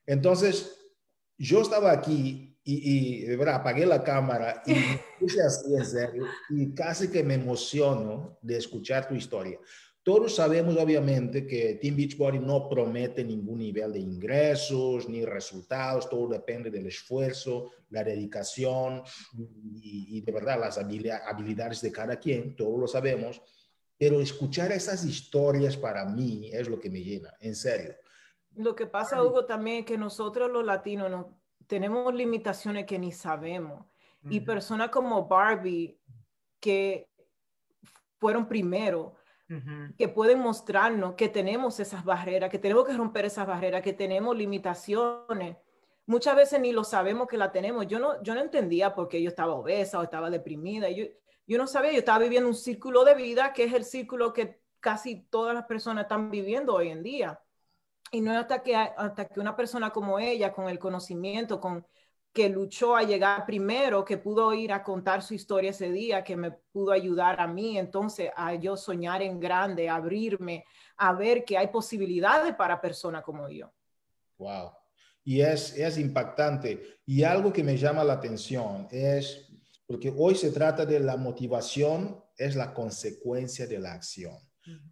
[0.06, 0.78] Entonces,
[1.38, 5.86] yo estaba aquí y, y de verdad apagué la cámara y me puse así en
[5.86, 9.58] serio y casi que me emociono de escuchar tu historia.
[10.08, 16.30] Todos sabemos, obviamente, que Team Beachbody no promete ningún nivel de ingresos ni resultados, todo
[16.30, 19.04] depende del esfuerzo, la dedicación
[19.36, 23.42] y, de verdad las habilidades de cada quien, todos lo sabemos,
[23.98, 27.94] pero escuchar esas historias para mí es lo que me llena, en serio.
[28.56, 33.12] Lo que pasa, Hugo, también es que nosotros los latinos no, tenemos limitaciones que ni
[33.12, 33.86] sabemos.
[34.30, 36.00] Y personas como Barbie,
[36.62, 37.10] que
[38.20, 39.18] fueron primero,
[39.98, 44.36] que pueden mostrarnos que tenemos esas barreras, que tenemos que romper esas barreras, que tenemos
[44.36, 45.58] limitaciones.
[46.06, 47.88] Muchas veces ni lo sabemos que la tenemos.
[47.88, 50.90] Yo no, yo no entendía por qué yo estaba obesa o estaba deprimida.
[50.90, 51.06] Yo,
[51.46, 54.62] yo no sabía, yo estaba viviendo un círculo de vida que es el círculo que
[54.80, 57.40] casi todas las personas están viviendo hoy en día.
[58.12, 61.86] Y no es hasta que, hasta que una persona como ella, con el conocimiento, con
[62.38, 66.36] que luchó a llegar primero, que pudo ir a contar su historia ese día, que
[66.36, 70.64] me pudo ayudar a mí, entonces a yo soñar en grande, abrirme,
[70.98, 73.74] a ver que hay posibilidades para personas como yo.
[74.38, 74.70] Wow.
[75.24, 77.00] Y es, es impactante.
[77.08, 79.52] Y algo que me llama la atención es,
[79.88, 84.38] porque hoy se trata de la motivación, es la consecuencia de la acción.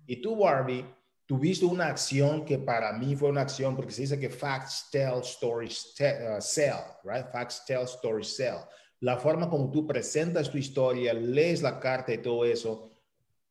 [0.08, 0.84] Y tú, Barbie,
[1.26, 5.22] tuviste una acción que para mí fue una acción, porque se dice que facts tell,
[5.22, 7.28] stories uh, sell, right?
[7.32, 8.60] Facts tell, stories sell.
[9.02, 12.92] La forma como tú presentas tu historia, lees la carta y todo eso.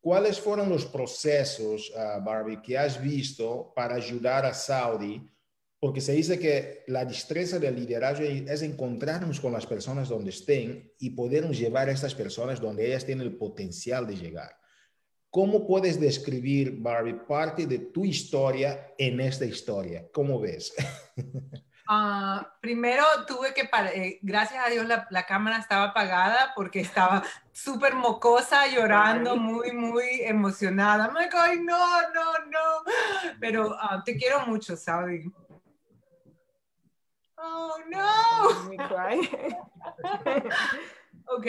[0.01, 5.31] ¿Cuáles fueron los procesos, uh, Barbie, que has visto para ayudar a Saudi?
[5.81, 10.93] Porque se dice que la destreza del liderazgo es encontrarnos con las personas donde estén
[10.99, 14.64] y podernos llevar a estas personas donde ellas tienen el potencial de llegar.
[15.35, 20.07] ¿Cómo puedes describir, Barbie, parte de tu historia en esta historia?
[20.13, 20.73] ¿Cómo ves?
[21.89, 27.25] Uh, primero tuve que, eh, gracias a Dios la, la, cámara estaba apagada porque estaba
[27.51, 31.11] súper mocosa, llorando, muy, muy emocionada.
[31.11, 32.85] Me ay, no, no, no.
[33.41, 35.33] Pero uh, te quiero mucho, Saudi.
[37.37, 38.77] Oh, no.
[41.37, 41.47] ok,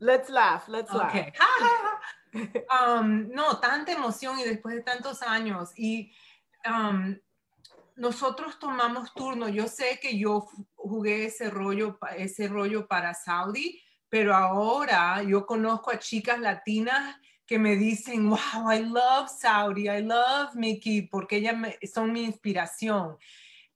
[0.00, 1.14] let's laugh, let's laugh.
[3.04, 5.70] No, tanta emoción y después de tantos años.
[5.76, 6.12] Y
[7.96, 9.48] nosotros tomamos turno.
[9.48, 15.90] Yo sé que yo jugué ese rollo, ese rollo para Saudi, pero ahora yo conozco
[15.90, 21.56] a chicas latinas que me dicen, wow, I love Saudi, I love Mickey, porque ellas
[21.92, 23.16] son mi inspiración.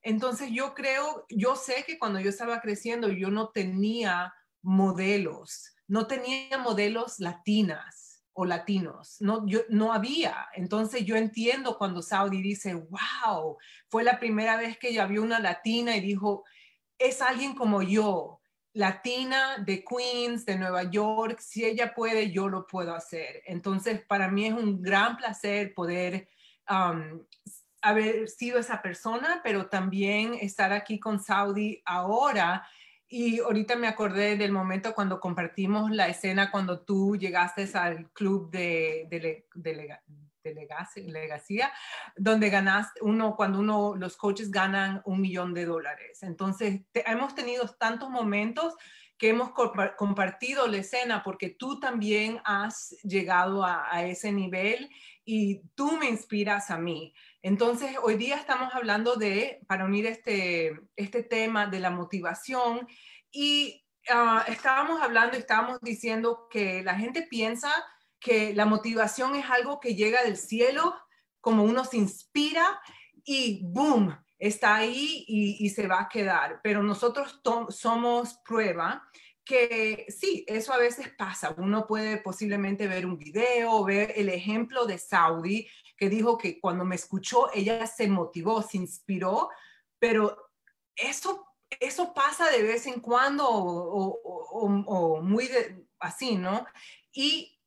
[0.03, 6.07] Entonces yo creo, yo sé que cuando yo estaba creciendo yo no tenía modelos, no
[6.07, 8.01] tenía modelos latinas
[8.35, 9.16] o latinos.
[9.21, 10.49] No, yo, no había.
[10.55, 15.38] Entonces yo entiendo cuando Saudi dice, wow, fue la primera vez que ya vio una
[15.38, 16.45] latina y dijo,
[16.99, 18.40] es alguien como yo,
[18.75, 23.42] latina de Queens, de Nueva York, si ella puede, yo lo puedo hacer.
[23.47, 26.29] Entonces para mí es un gran placer poder
[27.83, 32.66] haber sido esa persona, pero también estar aquí con Saudi ahora
[33.12, 38.51] y ahorita me acordé del momento cuando compartimos la escena cuando tú llegaste al club
[38.51, 39.98] de, de, de,
[42.16, 46.22] donde ganaste uno, cuando uno, los coaches ganan un millón de dólares.
[46.22, 48.75] Entonces, hemos tenido tantos momentos
[49.18, 49.51] que hemos
[49.98, 54.88] compartido la escena porque tú también has llegado a ese nivel
[55.25, 57.14] y tú me inspiras a mí.
[57.42, 62.87] Entonces, hoy día estamos hablando de, para unir este, este tema de la motivación,
[63.33, 67.72] y ah, estábamos hablando, estábamos diciendo que la gente piensa
[68.20, 70.94] que la motivación es algo que llega del cielo,
[71.40, 72.81] como uno se inspira
[73.24, 76.61] y boom, está ahí y, se va a quedar.
[76.62, 79.02] Pero nosotros somos prueba
[79.44, 81.55] que sí, eso a veces pasa.
[81.57, 86.85] Uno puede posiblemente ver un video, ver el ejemplo de Saudi, que dijo que cuando
[86.85, 89.50] me escuchó, ella se motivó, se inspiró,
[89.98, 90.50] pero
[90.94, 91.46] eso,
[91.81, 95.48] eso pasa de vez en cuando o, muy
[95.98, 96.66] así, ¿no?
[97.12, 97.59] Y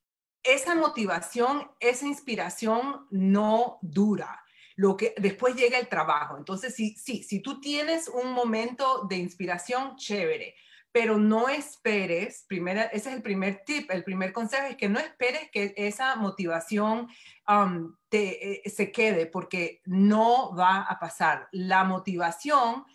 [0.44, 4.42] esa motivación, esa inspiración no dura.
[4.78, 6.38] Lo que después llega el trabajo.
[6.38, 10.56] Entonces, sí, sí, si tú tienes un momento de inspiración, chévere
[10.96, 14.98] pero no esperes, primera, ese es el primer tip, el primer consejo es que no
[14.98, 17.10] esperes que esa motivación
[17.50, 21.50] um, te, eh, se quede porque no va a pasar.
[21.52, 22.86] La motivación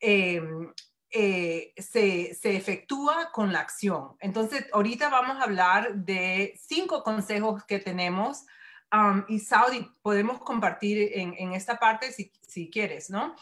[0.00, 0.72] em,
[1.10, 4.16] eh, se, se, efectúa con la acción.
[4.18, 8.46] Entonces, ahorita vamos a hablar de cinco consejos que tenemos
[8.92, 13.36] um, y Saudi, podemos compartir en, en esta parte si, si quieres, ¿no?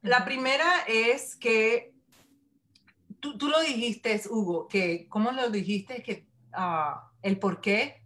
[0.00, 1.91] La primera es que
[3.22, 6.02] tú, lo dijiste, Hugo, que, ¿cómo lo dijiste?
[6.02, 8.02] Que, uh, ¿El por qué?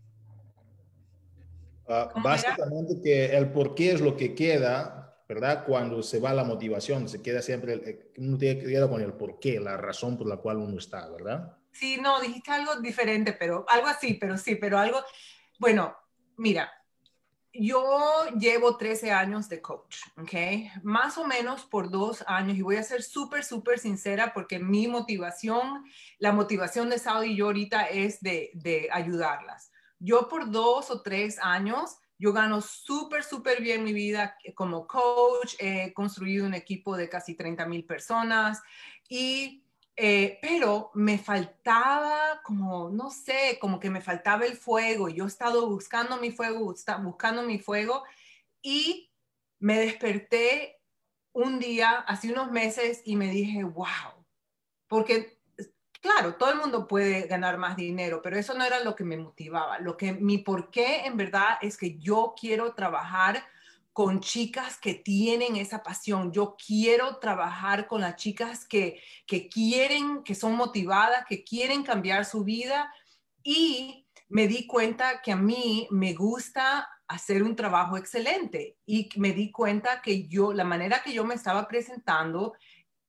[1.88, 5.64] Uh, básicamente que el por qué es lo que queda, ¿verdad?
[5.66, 9.38] Cuando se va la motivación, se queda siempre, uno tiene que quedar con el por
[9.40, 11.56] qué, la razón por la cual uno está, ¿verdad?
[11.72, 14.98] Sí, no, dijiste algo diferente, pero algo así, pero sí, pero algo,
[15.58, 15.96] bueno,
[16.36, 16.70] mira,
[17.60, 20.82] yo llevo 13 años de coach, ¿ok?
[20.82, 24.88] Más o menos por dos años y voy a ser súper, súper sincera porque mi
[24.88, 25.84] motivación,
[26.18, 29.72] la motivación de Saudi y yo ahorita es de, de ayudarlas.
[29.98, 35.54] Yo por dos o tres años, yo gano súper, súper bien mi vida como coach,
[35.58, 38.62] he construido un equipo de casi 30 mil personas
[39.08, 39.65] y
[39.96, 45.08] eh, pero me faltaba como, no sé, como que me faltaba el fuego.
[45.08, 48.04] Yo he estado buscando mi fuego, buscando mi fuego
[48.60, 49.10] y
[49.58, 50.80] me desperté
[51.32, 54.24] un día, hace unos meses, y me dije, wow,
[54.86, 55.38] porque
[56.00, 59.16] claro, todo el mundo puede ganar más dinero, pero eso no era lo que me
[59.16, 59.78] motivaba.
[59.80, 63.44] Lo que mi por qué en verdad es que yo quiero trabajar
[63.96, 66.30] con chicas que tienen esa pasión.
[66.30, 72.26] Yo quiero trabajar con las chicas que, que quieren, que son motivadas, que quieren cambiar
[72.26, 72.92] su vida
[73.42, 79.32] y me di cuenta que a mí me gusta hacer un trabajo excelente y me
[79.32, 82.52] di cuenta que yo, la manera que yo me estaba presentando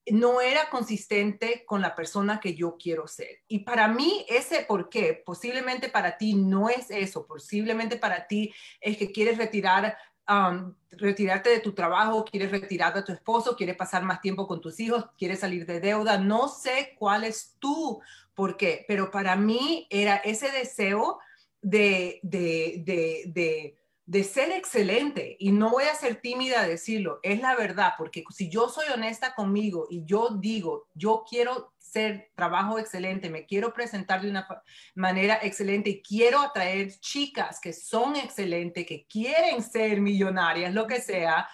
[0.09, 3.41] no era consistente con la persona que yo quiero ser.
[3.49, 8.53] Y para mí ese por qué, posiblemente para ti no es eso, posiblemente para ti
[8.79, 9.97] es que quieres retirar,
[10.29, 14.61] um, retirarte de tu trabajo, quieres retirar a tu esposo, quieres pasar más tiempo con
[14.61, 18.01] tus hijos, quieres salir de deuda, no sé cuál es tu
[18.33, 21.19] por qué, pero para mí era ese deseo
[21.61, 27.19] de, de, de, de de ser excelente y no voy a ser tímida a decirlo,
[27.23, 32.31] es la verdad, porque si yo soy honesta conmigo y yo digo, yo quiero ser
[32.35, 34.47] trabajo excelente, me quiero presentar de una
[34.95, 41.01] manera excelente y quiero atraer chicas que son excelentes, que quieren ser millonarias, lo que
[41.01, 41.47] sea,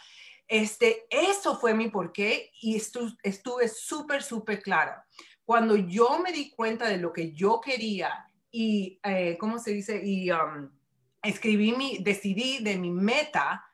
[0.47, 5.05] este, eso fue mi porqué y estuve súper, súper clara.
[5.45, 10.01] Cuando yo me di cuenta de lo que yo quería y, eh, ¿cómo se dice?
[10.03, 10.31] Y...
[10.31, 10.69] Um,
[11.23, 13.65] escribí mi, decidí de mi meta,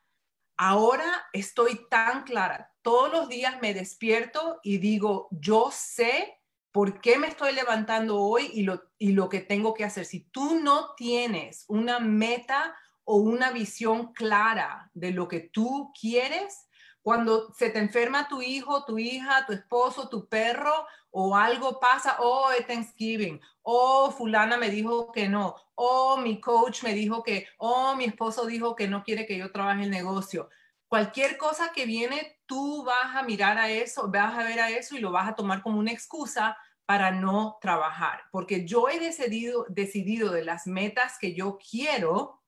[0.55, 2.71] ahora estoy tan clara.
[2.81, 6.38] Todos los días me despierto y digo, yo sé
[6.71, 10.05] por qué me estoy levantando hoy y lo, y lo que tengo que hacer.
[10.05, 16.69] Si tú no tienes una meta o una visión clara de lo que tú quieres,
[17.01, 22.17] cuando se te enferma tu hijo, tu hija, tu esposo, tu perro o algo pasa,
[22.19, 27.47] oh, es Thanksgiving, oh, fulana me dijo que no, oh, mi coach me dijo que,
[27.57, 30.49] oh, mi esposo dijo que no quiere que yo trabaje el negocio.
[30.89, 34.97] Cualquier cosa que viene, tú vas a mirar a eso, vas a ver a eso
[34.97, 39.67] y lo vas a tomar como una excusa para no trabajar, porque yo he decidido,
[39.69, 42.41] decidido de las metas que yo quiero,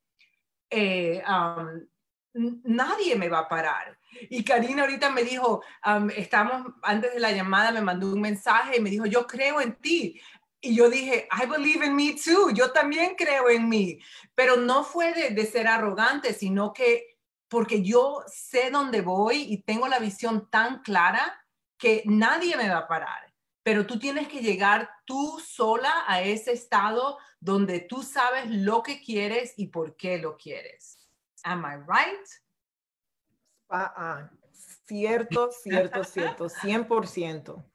[0.72, 1.22] eh,
[2.34, 4.00] nadie me va a parar.
[4.32, 5.62] Y Karina ahorita me dijo,
[6.16, 9.76] estamos, antes de la llamada me mandó un mensaje y me dijo, yo creo en
[9.76, 10.20] ti.
[10.60, 14.00] Y yo dije, I believe in me too, yo también creo en mí.
[14.34, 17.11] Pero no fue de ser arrogante, sino que
[17.52, 21.46] porque yo sé dónde voy y tengo la visión tan clara
[21.78, 23.34] que nadie me va a parar.
[23.62, 29.02] Pero tú tienes que llegar tú sola a ese estado donde tú sabes lo que
[29.02, 31.06] quieres y por qué lo quieres.
[31.44, 32.26] Am I right?
[33.70, 34.30] Ah,
[34.86, 37.66] cierto, cierto, cierto, 100%.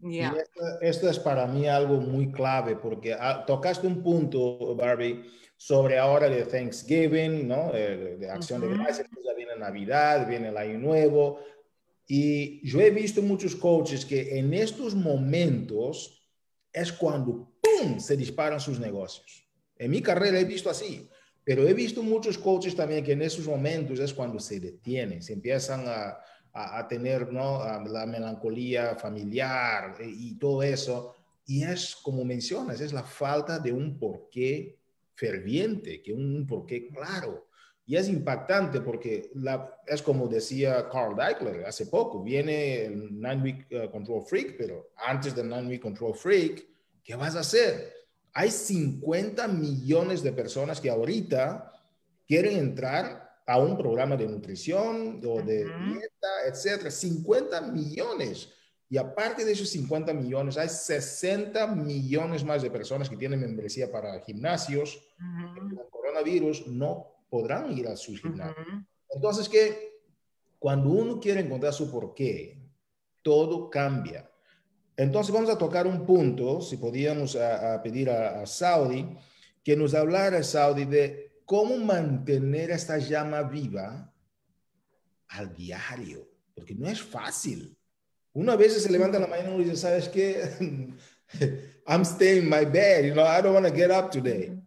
[0.00, 0.34] Yeah.
[0.34, 5.24] Y esto, es para mí algo muy clave porque ah, tocaste un punto, Barbie,
[5.58, 7.72] sobre ahora de Thanksgiving, ¿no?
[7.72, 11.40] De, acción de gracias, ya viene Navidad, viene el Año Nuevo.
[12.06, 16.22] Y yo he visto muchos coaches que en estos momentos
[16.72, 17.98] es cuando ¡pum!
[17.98, 19.44] se disparan sus negocios.
[19.76, 21.08] En mi carrera he visto así.
[21.42, 25.32] Pero he visto muchos coaches también que en esos momentos es cuando se detienen, se
[25.32, 26.18] empiezan a,
[26.52, 27.60] a, tener ¿no?
[27.84, 31.14] la melancolía familiar eh, y todo eso.
[31.46, 34.77] Y es, como mencionas, es la falta de un porqué
[35.18, 37.48] ferviente, que un porqué claro.
[37.84, 43.42] Y es impactante porque la, es como decía Carl Deichler hace poco, viene el Nine
[43.42, 46.66] Week uh, Control Freak, pero antes del Nine Week Control Freak,
[47.02, 47.98] ¿qué vas a hacer?
[48.38, 51.72] hay 50 millones de personas que ahorita
[52.24, 56.90] quieren entrar a un programa de nutrición o de dieta, etcétera.
[56.90, 58.50] 50 millones.
[58.90, 63.90] Y aparte de esos 50 millones, hay 60 millones más de personas que tienen membresía
[63.92, 65.02] para gimnasios.
[65.54, 68.66] Con el coronavirus no podrán ir a sus gimnasios.
[69.10, 70.00] Entonces, que
[70.58, 72.58] cuando uno quiere encontrar su porqué,
[73.22, 74.30] todo cambia.
[74.96, 79.16] Entonces vamos a tocar un punto, si podíamos a, pedir a, Saudi,
[79.62, 84.12] que nos hablara, Saudi, de cómo mantener esta llama viva
[85.28, 87.77] al diario, porque no es fácil.
[88.32, 90.42] Uno a veces se levanta en la mañana y dice, ¿sabes qué?
[91.86, 94.58] I'm staying in my bed, you know, I don't want to get up today.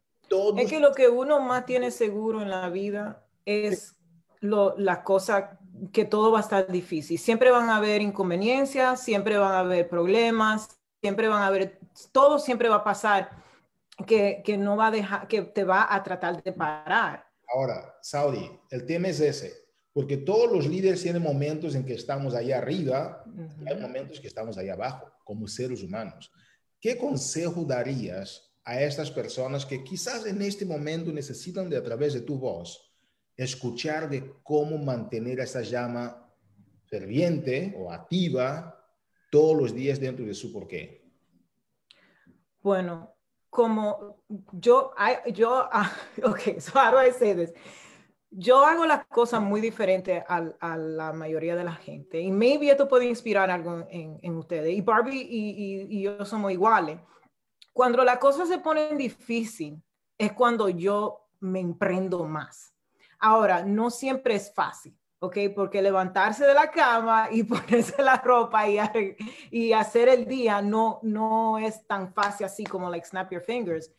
[0.58, 3.96] Es que lo que uno más tiene seguro en la vida es
[4.40, 5.60] lo, la cosa
[5.92, 7.20] que todo va a estar difícil.
[7.20, 10.70] Siempre van a haber inconveniencias, siempre van a haber problemas,
[11.02, 11.80] siempre van a haber,
[12.12, 13.30] todo siempre va a pasar
[14.08, 17.28] que, que no va a dejar, que te va a tratar de parar.
[17.54, 19.54] Ahora, Saudi, el tema es ese.
[19.94, 23.24] Porque todos los líderes tienen momentos en que estamos allá arriba
[23.60, 26.32] y hay momentos que estamos allá abajo, como seres humanos.
[26.80, 32.14] ¿Qué consejo darías a estas personas que quizás en este momento necesitan de a través
[32.14, 32.94] de tu voz
[33.36, 36.32] escuchar de cómo mantener esa llama
[36.86, 38.78] ferviente o activa
[39.32, 41.02] todos los días dentro de su porqué?
[42.62, 43.16] Bueno,
[43.50, 44.94] como yo,
[45.34, 45.92] yo, ah,
[46.24, 47.54] ok, so how do I say this?
[48.34, 52.88] Yo hago las cosas muy diferentes a, la mayoría de la gente y maybe esto
[52.88, 54.74] puede inspirar algo en, ustedes.
[54.74, 56.98] Y Barbie y, y, yo somos iguales.
[57.74, 59.84] Cuando las cosas se ponen difícil
[60.18, 62.74] es cuando yo me emprendo más.
[63.20, 64.98] Ahora, no siempre es fácil.
[65.20, 65.38] ¿ok?
[65.56, 68.80] Porque levantarse de la cama y ponerse la ropa y,
[69.52, 73.92] y hacer el día no, no es tan fácil así como like snap your fingers.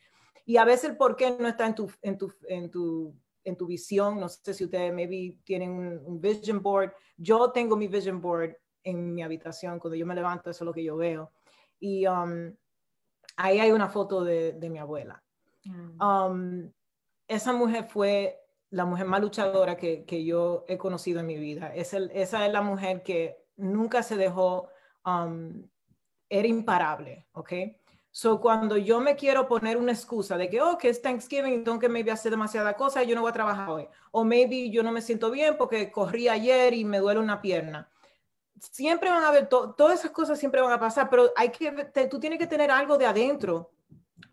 [0.45, 3.14] Y a veces el por qué no está en tu, en tu, en tu,
[3.45, 4.20] en tu visión.
[4.20, 5.70] No sé si ustedes maybe tienen
[6.05, 6.93] un, vision board.
[7.16, 9.78] Yo tengo mi vision board en mi habitación.
[9.78, 11.32] Cuando yo me levanto, eso es lo que yo veo.
[11.80, 12.55] Y um,
[13.36, 15.22] ahí hay una foto de, de mi abuela.
[15.64, 16.03] Mm.
[16.03, 16.72] Um,
[17.28, 18.38] esa mujer fue
[18.70, 21.74] la mujer más luchadora que, que yo he conocido en mi vida.
[21.74, 24.68] Es el, esa es la mujer que nunca se dejó,
[25.05, 25.68] um,
[26.28, 27.53] era imparable, ¿ok?
[28.15, 31.79] So, cuando yo me quiero poner una excusa de que, oh, que es Thanksgiving, tengo
[31.79, 33.89] que maybe hacer demasiada cosa y yo no voy a trabajar hoy.
[34.11, 37.89] O maybe yo no me siento bien porque corrí ayer y me duele una pierna.
[38.61, 41.73] Siempre van a haber, todas esas cosas siempre van a pasar, pero hay que,
[42.11, 43.73] tú tienes que tener algo de adentro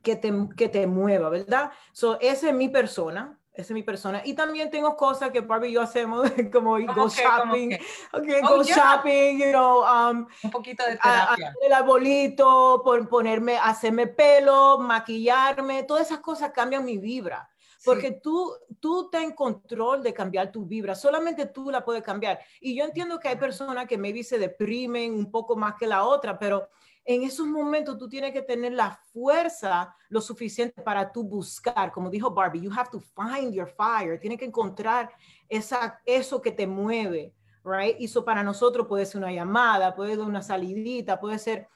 [0.03, 1.71] que te, que te mueva, ¿verdad?
[1.93, 4.21] So, esa es mi persona, esa es mi persona.
[4.23, 7.77] Y también tengo cosas que Barbie y yo hacemos, como go shopping,
[8.13, 11.53] okay, oh, go shopping, you know, um, un poquito de terapia.
[11.61, 17.49] el arbolito, por ponerme, hacerme pelo, maquillarme, todas esas cosas cambian mi vibra.
[17.85, 22.39] Porque tú, tú estás en control de cambiar tu vibra, solamente tú la puedes cambiar.
[22.59, 26.03] Y yo entiendo que hay personas que maybe se deprimen un poco más que la
[26.03, 26.67] otra, pero
[27.09, 32.07] en esos momentos tú tienes que tener la fuerza lo suficiente para tú buscar, como
[32.07, 35.11] dijo Barbie, you have to find your fire, tienes que encontrar
[35.47, 37.33] esa, eso que te mueve,
[37.63, 37.99] right?
[37.99, 41.67] Y eso para nosotros puede ser una llamada, puede ser una salidita, puede ser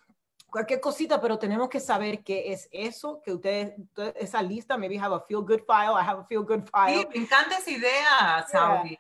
[0.51, 3.73] cualquier cosita, pero tenemos que saber qué es eso, que ustedes,
[4.13, 6.99] esa lista, maybe have a feel good file, I have a feel good file.
[6.99, 8.99] Sí, me encanta esa idea, Saudi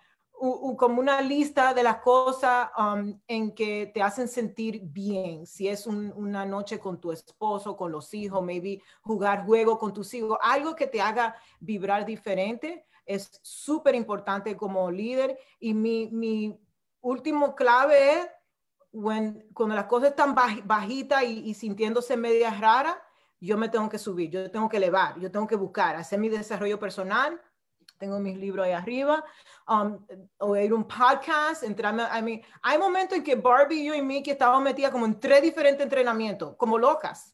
[0.77, 5.45] como una lista de las cosas um, en que te hacen sentir bien.
[5.47, 10.13] Si es una noche con tu esposo, con los hijos, maybe jugar juego con tus
[10.13, 15.37] hijos, algo que te haga vibrar diferente es súper importante como líder.
[15.59, 16.59] Y mi, mi
[16.99, 18.27] último clave es
[19.53, 22.95] cuando las cosas están bajitas y, y sintiéndose medias raras,
[23.39, 26.29] yo me tengo que subir, yo tengo que elevar, yo tengo que buscar, hacer mi
[26.29, 27.41] desarrollo personal
[28.03, 29.23] tengo mis libros ahí arriba,
[29.65, 29.97] um,
[30.39, 34.61] oír un podcast, entrarme, I mean, hay momentos en que Barbie, yo y Mickey estábamos
[34.61, 37.33] metidas como en tres diferentes entrenamientos, como locas.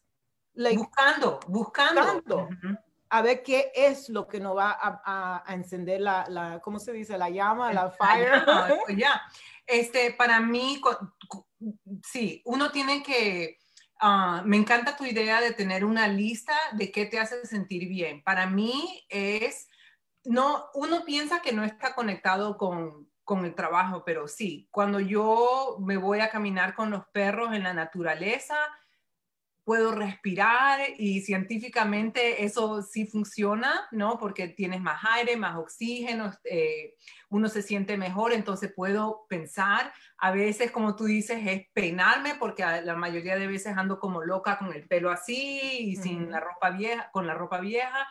[0.54, 2.48] buscando, buscando.
[3.08, 6.92] A ver qué es lo que nos va a, a, encender la, la, ¿cómo se
[6.92, 7.18] dice?
[7.18, 8.44] La llama, la fire.
[8.86, 9.20] Pues ya,
[9.66, 10.80] este, para mí,
[12.04, 13.58] sí, uno tiene que,
[14.00, 18.22] uh, me encanta tu idea de tener una lista de qué te hace sentir bien.
[18.22, 19.66] Para mí es
[20.24, 23.08] no, uno piensa que no está conectado con,
[23.44, 27.72] el trabajo, pero sí, cuando yo me voy a caminar con los perros en la
[27.72, 28.56] naturaleza,
[29.62, 34.18] puedo respirar y científicamente eso sí funciona, ¿no?
[34.18, 36.96] Porque tienes más aire, más oxígeno, eh,
[37.28, 39.92] uno se siente mejor, entonces puedo pensar.
[40.18, 44.58] A veces, como tú dices, es peinarme porque la mayoría de veces ando como loca
[44.58, 48.08] con el pelo así y sin la ropa vieja, con la ropa vieja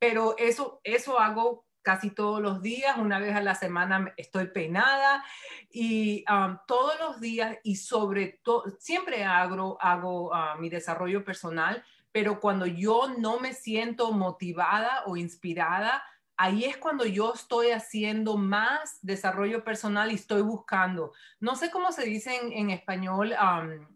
[0.00, 5.24] pero eso, eso hago casi todos los días, una vez a la semana estoy peinada
[5.70, 11.84] y um, todos los días y sobre todo, siempre hago, hago uh, mi desarrollo personal,
[12.12, 16.02] pero cuando yo no me siento motivada o inspirada,
[16.36, 21.12] ahí es cuando yo estoy haciendo más desarrollo personal y estoy buscando.
[21.38, 23.86] No sé cómo se dice en, español, um,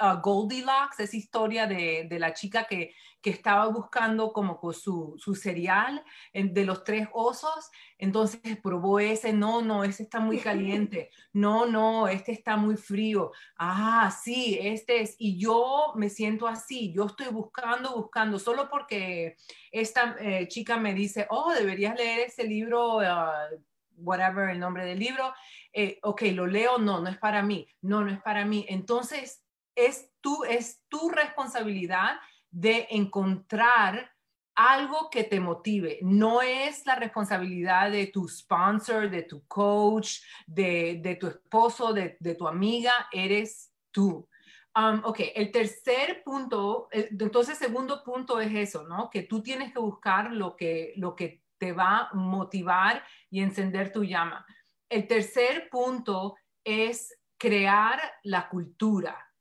[0.00, 5.34] uh, Goldilocks, esa historia de, de la chica que, que, estaba buscando como su, su
[5.34, 11.66] cereal de los tres osos, entonces probó ese, no, no, ese está muy caliente, no,
[11.66, 17.06] no, este está muy frío, ah, sí, este es, y yo me siento así, yo
[17.06, 19.36] estoy buscando, buscando, solo porque
[19.70, 22.98] esta eh, chica me dice, oh, deberías leer ese libro.
[22.98, 23.60] Uh,
[23.96, 25.32] whatever el nombre del libro,
[25.72, 28.66] eh, ok, lo leo, no, no es para mí, no, no es para mí.
[28.68, 32.16] Entonces, es tu, es tu responsabilidad
[32.50, 34.12] de encontrar
[34.54, 35.98] algo que te motive.
[36.02, 42.46] No es la responsabilidad de tu sponsor, de tu coach, de, tu esposo, de, tu
[42.46, 44.28] amiga, eres tú.
[44.74, 49.10] Um, ok, el tercer punto, entonces segundo punto es eso, ¿no?
[49.10, 53.92] Que tú tienes que buscar lo que, lo que te va a motivar y encender
[53.92, 54.46] tu llama.
[54.88, 59.31] El tercer punto es crear la cultura.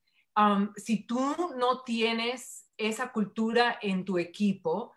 [0.76, 4.94] Si tú no tienes esa cultura en tu equipo,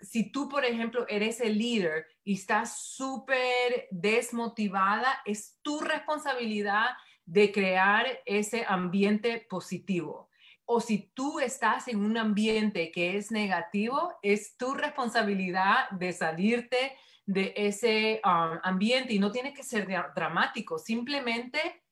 [0.00, 6.90] si tú, por ejemplo, eres el líder y estás súper desmotivada, es tu responsabilidad
[7.24, 10.28] de crear ese ambiente positivo.
[10.66, 16.96] O si tú estás en un ambiente que es negativo, es tu responsabilidad de salirte
[17.26, 21.83] de ese ambiente y no tiene que ser dramático, simplemente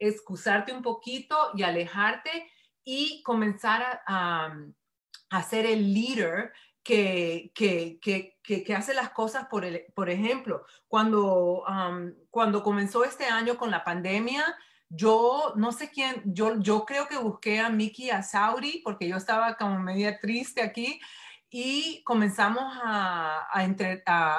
[0.00, 2.50] excusarte un poquito y alejarte
[2.82, 4.56] y comenzar a,
[5.48, 11.64] ser el líder que, que, que, que, hace las cosas, por, el, por ejemplo, cuando,
[12.30, 14.44] cuando comenzó este año con la pandemia,
[14.88, 19.16] yo no sé quién, yo, yo creo que busqué a Miki a Sauri porque yo
[19.16, 21.00] estaba como media triste aquí
[21.48, 23.46] y comenzamos a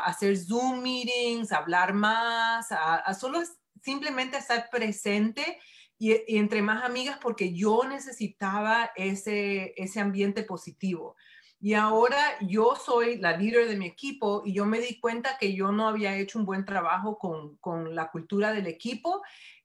[0.06, 3.40] hacer Zoom meetings, a hablar más, a, a solo
[3.82, 5.60] simplemente estar presente
[5.98, 11.16] y, entre más amigas porque yo necesitaba ese, ese ambiente positivo.
[11.60, 15.54] Y ahora yo soy la líder de mi equipo y yo me di cuenta que
[15.54, 19.22] yo no había hecho un buen trabajo con, con la cultura del equipo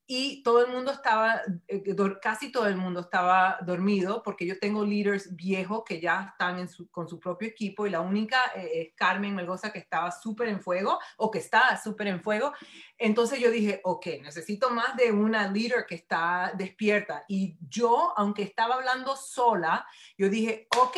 [0.09, 1.83] y todo el mundo estaba, eh,
[2.23, 7.09] casi todo el mundo estaba dormido porque yo tengo líderes viejos que ya están con
[7.09, 11.01] su propio equipo y la única eh, es Carmen Melgoza que estaba súper en fuego
[11.17, 12.53] o que está súper en fuego.
[12.97, 17.25] Entonces yo dije, ok, necesito más de una líder que está despierta.
[17.27, 19.85] Y yo, aunque estaba hablando sola,
[20.17, 20.97] yo dije, ok,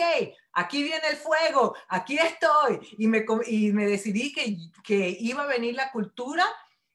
[0.53, 2.79] aquí viene el fuego, aquí estoy.
[2.99, 4.55] Y me, y me decidí que,
[4.85, 6.45] que iba a venir la cultura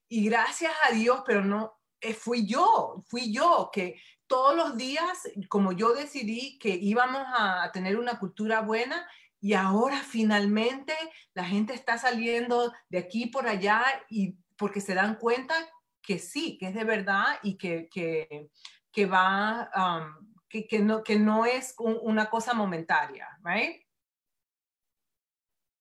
[0.07, 1.74] y gracias a Dios, pero no,
[2.14, 7.97] fui yo, fui yo que todos los días, como yo decidí que íbamos a tener
[7.97, 9.08] una cultura buena,
[9.39, 10.93] y ahora finalmente
[11.34, 15.54] la gente está saliendo de aquí por allá y porque se dan cuenta
[16.01, 18.49] que sí, que es de verdad y que, que,
[18.89, 23.86] que va, um, que, que, no, que no es una cosa momentaria, ¿right?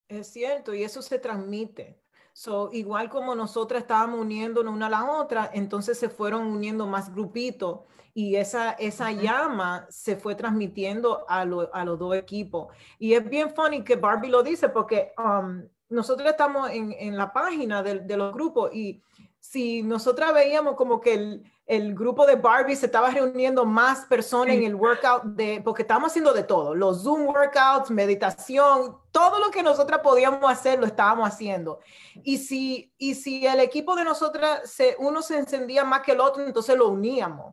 [0.08, 2.01] Es cierto, y eso se transmite.
[2.32, 7.12] So, igual como nosotras estábamos uniéndonos una a la otra, entonces se fueron uniendo más
[7.12, 7.80] grupitos
[8.14, 12.74] y esa, esa llama se fue transmitiendo a, a, los dos equipos.
[12.98, 17.32] Y es bien funny que Barbie lo dice porque um, nosotros estamos en, en la
[17.32, 19.02] página de, de, los grupos y
[19.42, 24.54] si nosotras veíamos como que el, el grupo de Barbie se estaba reuniendo más personas
[24.54, 29.50] en el workout de, porque estábamos haciendo de todo, los Zoom workouts, meditación, todo lo
[29.50, 31.80] que nosotras podíamos hacer lo estábamos haciendo.
[32.22, 36.20] Y si, y si el equipo de nosotras, se, uno se encendía más que el
[36.20, 37.52] otro, entonces lo uníamos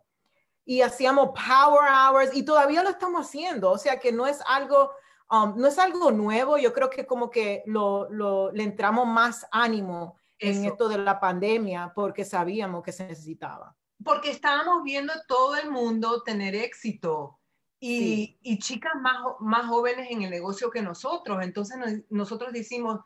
[0.65, 3.71] y hacíamos power hours y todavía lo estamos haciendo.
[3.71, 4.91] O sea que no es algo,
[5.31, 9.47] um, no es algo nuevo, yo creo que como que lo, lo, le entramos más
[9.51, 15.55] ánimo en esto de la pandemia porque sabíamos que se necesitaba porque estábamos viendo todo
[15.57, 17.39] el mundo tener éxito
[17.79, 21.39] y, y chicas más, más jóvenes en el negocio que nosotros.
[21.43, 21.77] Entonces
[22.09, 22.99] nosotros decimos,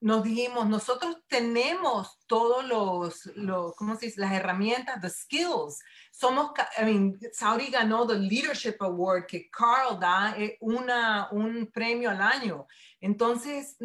[0.00, 4.20] nos dijimos, nosotros tenemos todos los, los ¿cómo se dice?
[4.20, 5.82] Las herramientas, the skills.
[6.12, 12.10] Somos, I mean, Saudi ganó the Leadership Award que Carl da eh, una, un premio
[12.10, 12.66] al año.
[13.00, 13.76] Entonces,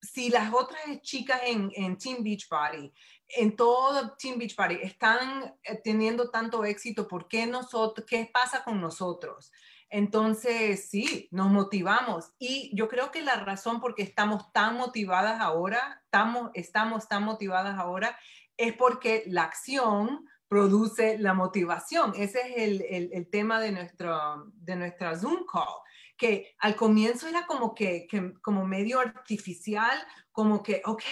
[0.00, 2.92] si las otras chicas en, en Team Beachbody
[3.28, 8.62] en todo Team Beach Party están eh, teniendo tanto éxito, ¿por qué nosotros, qué pasa
[8.64, 9.52] con nosotros?
[9.88, 15.40] Entonces, sí, nos motivamos y yo creo que la razón por qué estamos tan motivadas
[15.40, 18.18] ahora, estamos, estamos tan motivadas ahora,
[18.56, 22.12] es porque la acción produce la motivación.
[22.16, 25.82] Ese es el, el, el tema de, nuestro, de nuestra Zoom call
[26.16, 28.06] que al comienzo era como que,
[28.42, 29.98] como medio artificial,
[30.32, 31.02] como que, ok,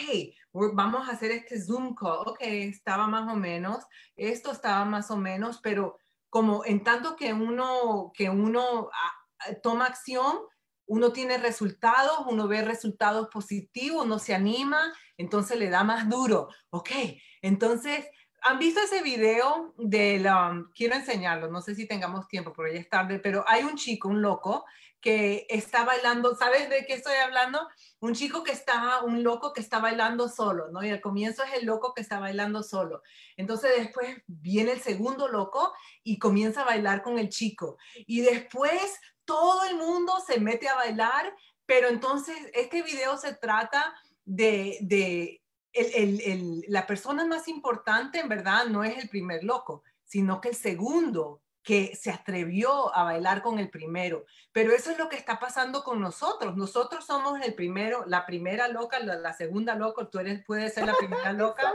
[0.74, 3.84] vamos a hacer este Zoom call, ok, estaba más o menos,
[4.16, 5.98] esto estaba más o menos, pero
[6.30, 10.38] como en tanto que uno, que uno ah, toma acción,
[10.86, 16.48] uno tiene resultados, uno ve resultados positivos, uno se anima, entonces le da más duro.
[16.70, 16.90] Ok,
[17.40, 18.06] entonces,
[18.42, 22.80] ¿han visto ese video del, um, quiero enseñarlo, no sé si tengamos tiempo, pero ya
[22.80, 24.64] es tarde, pero hay un chico, un loco,
[25.04, 27.68] que está bailando, ¿sabes de qué estoy hablando?
[28.00, 30.82] Un chico que está, un loco que está bailando solo, ¿no?
[30.82, 33.02] Y al comienzo es el loco que está bailando solo.
[33.36, 37.76] Entonces después viene el segundo loco y comienza a bailar con el chico.
[38.06, 41.34] Y después todo el mundo se mete a bailar
[41.66, 43.94] Pero entonces, este video se trata
[44.24, 45.42] de, de
[45.72, 50.50] el, el, la persona más importante, en verdad, no es el primer loco, sino que
[50.50, 54.26] el segundo que se atrevió a bailar con el primero.
[54.52, 56.56] Pero eso es lo que está pasando con nosotros.
[56.56, 60.08] Nosotros somos el primero, la primera loca, la, segunda loca.
[60.10, 61.74] Tú eres, puedes ser la primera loca.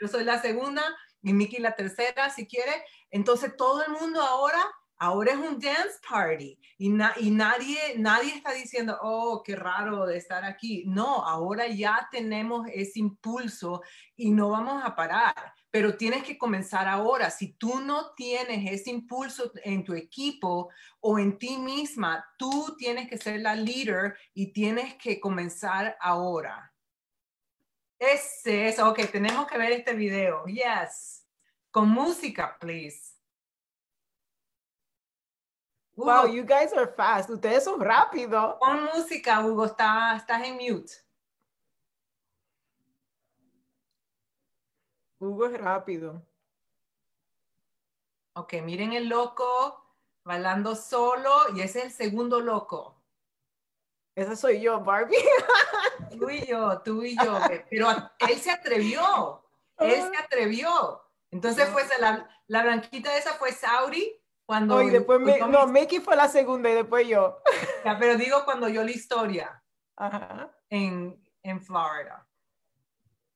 [0.00, 0.82] Yo soy la segunda
[1.22, 2.84] y Miki la tercera, si quiere.
[3.10, 4.60] Entonces todo el mundo ahora
[5.00, 10.18] ahora es un dance party y, y, nadie, nadie está diciendo, oh, qué raro de
[10.18, 10.84] estar aquí.
[10.86, 13.80] No, ahora ya tenemos ese impulso
[14.14, 17.30] y no vamos a parar, pero tienes que comenzar ahora.
[17.30, 23.08] Si tú no tienes ese impulso en tu equipo o en ti misma, tú tienes
[23.08, 26.72] que ser la líder y tienes que comenzar ahora.
[27.98, 30.44] Ese es, ok, tenemos que ver este video.
[30.46, 31.26] Yes.
[31.70, 33.14] Con música, please.
[35.94, 37.28] Wow, you guys are fast.
[37.28, 38.56] Ustedes son rápidos.
[38.58, 40.94] Con música, Hugo, está, estás en mute.
[45.20, 46.26] Hugo es rápido.
[48.34, 49.86] Ok, miren el loco
[50.24, 53.02] bailando solo y ese es el segundo loco.
[54.16, 55.16] Ese soy yo, Barbie.
[56.18, 57.38] Tú y yo, tú y yo.
[57.70, 59.46] Pero él se atrevió.
[59.78, 61.00] Él se atrevió.
[61.30, 66.26] Entonces, pues la, la blanquita esa fue Sauri cuando, y después, no, Mickey fue la
[66.26, 67.40] segunda y después yo.
[67.84, 69.62] Ya, pero digo cuando yo la historia
[70.68, 72.26] En, en Florida.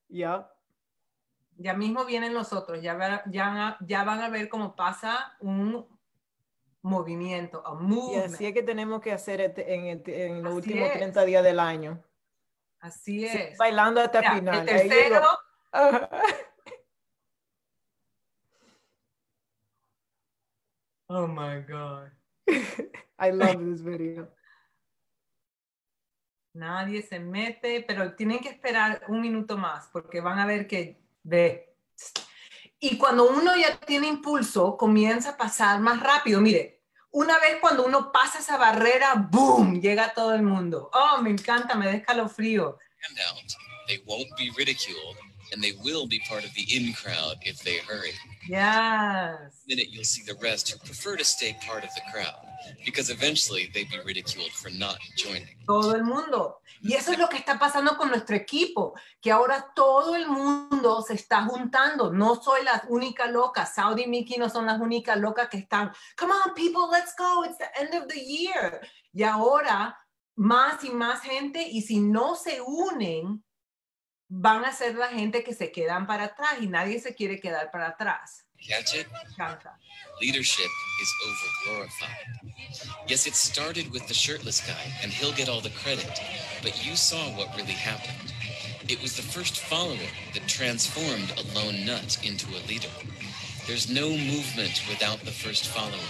[0.09, 0.54] Ya.
[1.57, 5.87] Ya mismo vienen los otros, ya, ya, ya van a ver cómo pasa un
[6.83, 11.25] movimiento, a Y así es que tenemos que hacer este, en, en los últimos 30
[11.25, 12.03] días del año.
[12.81, 13.57] Así es.
[13.57, 14.69] bailando hasta el final.
[14.69, 15.23] El tercero,
[21.09, 22.11] Oh my God.
[23.19, 24.29] I love this video.
[26.55, 31.04] Nadie se mete, pero tienen que esperar un minuto más porque van a ver que
[31.25, 31.77] ve.
[32.79, 36.41] Y cuando uno ya tiene impulso, comienza a pasar más rápido.
[36.41, 39.81] Mire, una vez cuando uno pasa esa barrera, ¡boom!
[39.81, 40.91] Llega todo el mundo.
[40.93, 42.79] Oh, me encanta, me da escalofrío.
[44.57, 48.11] Ridiculed and they will be part of the in crowd if they hurry.
[48.49, 49.63] Yes.
[49.67, 52.45] The minute you'll see the rest who prefer to stay part of the crowd
[52.85, 55.57] because eventually they'd be ridiculed for not joining.
[55.67, 56.61] Todo el mundo.
[56.83, 61.03] Y eso es lo que está pasando con nuestro equipo, que ahora todo el mundo
[61.07, 62.13] se está juntando.
[62.13, 63.65] No soy la única loca.
[63.65, 65.93] Saudi y Mickey no son las únicas locas que están.
[66.19, 67.45] Come on, people, let's go.
[67.45, 68.81] It's the end of the year.
[69.13, 69.97] Y ahora
[70.37, 73.45] más y más gente, y si no se unen,
[74.37, 77.71] van a ser la gente que se quedan para atrás y nadie se quiere quedar
[77.71, 78.45] para atrás.
[78.69, 79.07] Catch it?
[80.21, 80.71] Leadership
[81.03, 82.51] is overglorified.
[83.07, 86.19] Yes, it started with the shirtless guy, and he'll get all the credit.
[86.63, 88.33] But you saw what really happened.
[88.89, 92.89] It was the first follower that transformed a lone nut into a leader.
[93.67, 96.09] There's no movement without the first follower.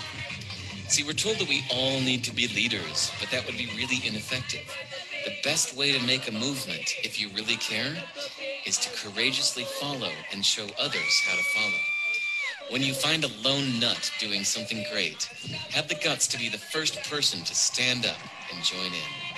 [0.88, 4.00] See, we're told that we all need to be leaders, but that would be really
[4.06, 4.70] ineffective.
[5.24, 7.96] The best way to make a movement, if you really care,
[8.66, 11.82] is to courageously follow and show others how to follow.
[12.70, 15.24] When you find a lone nut doing something great,
[15.70, 18.18] have the guts to be the first person to stand up
[18.52, 19.34] and join in.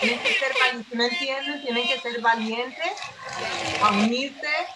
[0.00, 1.62] Tienen que ser valientes.
[1.62, 2.92] Tienen que ser valientes
[3.82, 4.66] a unirse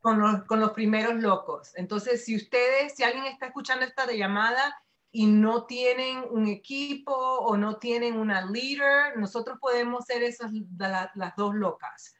[0.00, 1.72] con los, con los primeros locos.
[1.74, 4.80] Entonces, si ustedes, si alguien está escuchando esta llamada
[5.12, 11.36] y no tienen un equipo o no tienen una líder, nosotros podemos ser esas las
[11.36, 12.16] dos locas.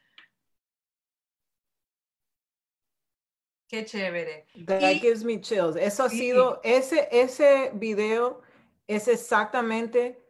[3.67, 4.45] Qué chévere.
[4.67, 5.75] That gives me chills.
[5.75, 8.41] Eso ha sido, ese, ese video
[8.85, 10.23] es exactamente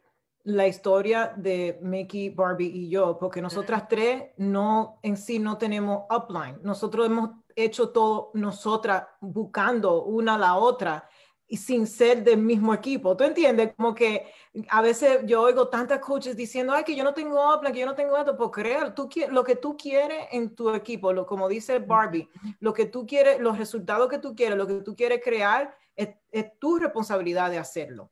[0.44, 6.06] la historia de Mickey, Barbie y yo, porque nosotras tres no en sí no tenemos
[6.10, 6.60] upline.
[6.64, 11.10] Nosotros hemos hecho todo nosotras buscando una a la otra
[11.48, 13.16] y sin ser del mismo equipo.
[13.16, 13.74] ¿Tú entiendes?
[13.76, 14.26] Como que
[14.70, 17.86] a veces yo oigo tantas coaches diciendo, ay, que yo no tengo upline, que yo
[17.86, 21.48] no tengo esto, por creer, tú, lo que tú quieres en tu equipo, lo, como
[21.48, 22.30] dice Barbie,
[22.60, 26.10] lo que tú quieres, los resultados que tú quieres, lo que tú quieres crear, es,
[26.32, 28.12] es tu responsabilidad de hacerlo.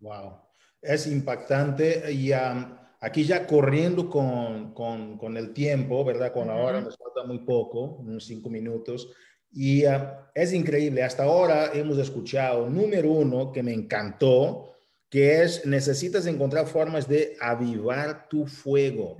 [0.00, 0.40] Wow,
[0.80, 6.32] es impactante y aquí ya corriendo con, con, con, el tiempo, ¿verdad?
[6.32, 9.12] Con ahora nos falta muy poco, unos cinco minutos.
[9.52, 14.72] Y ah, es increíble, hasta ahora hemos escuchado, número uno, que me encantó,
[15.10, 19.18] que es necesitas encontrar formas de avivar tu fuego.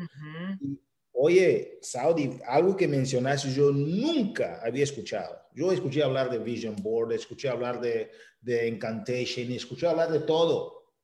[1.12, 5.38] oye, Saudi, algo que mencionaste yo nunca había escuchado.
[5.54, 8.10] Yo escuché hablar de Vision Board, escuché hablar de,
[8.40, 10.94] de Incantation, escuché hablar de todo,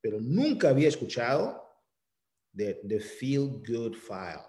[0.00, 1.62] pero nunca había escuchado
[2.56, 4.46] the, the Feel Good File.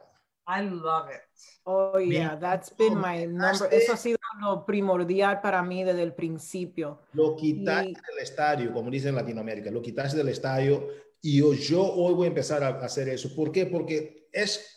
[0.48, 1.22] I love it.
[1.64, 3.68] Oh, yeah, that's been my number.
[3.72, 7.02] Eso ha sido lo primordial para mí desde el principio.
[7.14, 10.88] Lo quitaste Y- del estadio, como dicen en Latinoamérica, lo quitaste del estadio
[11.22, 13.36] y yo, yo hoy voy a empezar a hacer eso.
[13.36, 13.66] ¿Por qué?
[13.66, 14.72] Porque es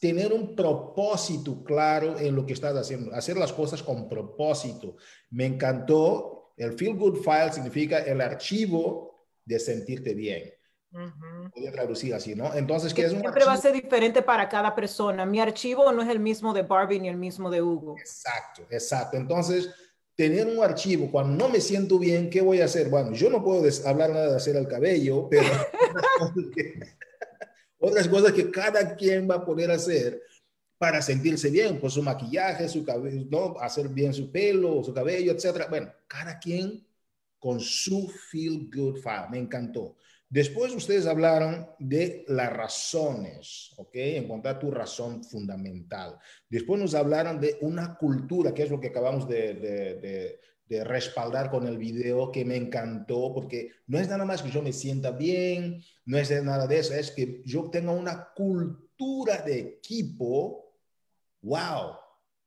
[0.00, 4.96] tener un propósito claro en lo que estás haciendo, hacer las cosas con propósito.
[5.30, 10.52] Me encantó, el Feel Good File significa el archivo de sentirte bien.
[10.92, 11.50] Ujú.
[11.54, 12.52] Voy a traducir así, ¿no?
[12.54, 13.62] Entonces, ¿qué es un Siempre va a archivo?
[13.62, 15.24] ser diferente para cada persona.
[15.26, 17.96] Mi archivo no es el mismo de Barbie ni el mismo de Hugo.
[17.98, 19.16] Exacto, exacto.
[19.16, 19.70] Entonces,
[20.16, 22.88] tener un archivo, cuando no me siento bien, ¿qué voy a hacer?
[22.88, 25.44] Bueno, yo no puedo hablar nada de hacer el cabello, pero
[27.78, 30.22] otras cosas que- cada quien va a poder hacer
[30.78, 33.58] para sentirse bien, pues su maquillaje, su cabello, ¿no?
[33.60, 35.66] hacer bien su pelo, su cabello, etcétera.
[35.70, 36.86] Bueno, cada quien
[37.38, 39.28] con su feel good file.
[39.30, 39.96] Me encantó.
[40.30, 43.90] Después ustedes hablaron de las razones, ¿ok?
[43.94, 46.16] Encontrar tu razón fundamental.
[46.48, 50.38] Después nos hablaron de una cultura, que es lo que acabamos de,
[50.84, 54.72] respaldar con el video, que me encantó, porque no es nada más que yo me
[54.72, 60.76] sienta bien, no es nada de eso, es que yo tenga una cultura de equipo,
[61.42, 61.96] wow,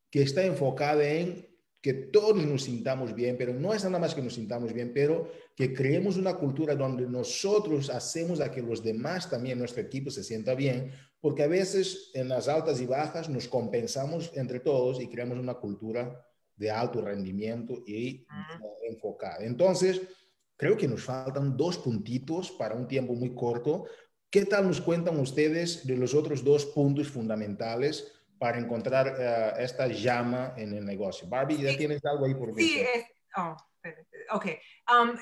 [0.10, 1.53] que está enfocada en
[1.84, 5.30] que todos nos sintamos bien, pero no es nada más que nos sintamos bien, pero
[5.54, 10.24] que creemos una cultura donde nosotros hacemos a que los demás también, nuestro equipo, se
[10.24, 15.10] sienta bien, porque a veces en las altas y bajas nos compensamos entre todos y
[15.10, 16.26] creamos una cultura
[16.56, 18.26] de alto rendimiento y
[18.88, 19.44] enfocada.
[19.44, 20.02] Entonces,
[20.56, 23.84] creo que nos faltan dos puntitos para un tiempo muy corto.
[24.30, 28.10] ¿Qué tal nos cuentan ustedes de los otros dos puntos fundamentales
[28.44, 31.30] para encontrar eh, esta llama en el negocio?
[31.30, 31.78] Barbie, ¿ya Sí.
[31.78, 32.90] tienes algo ahí por Sí, mencionar?
[32.94, 33.06] es,
[33.38, 33.56] oh,
[34.32, 34.46] ok.
[34.92, 35.18] Um,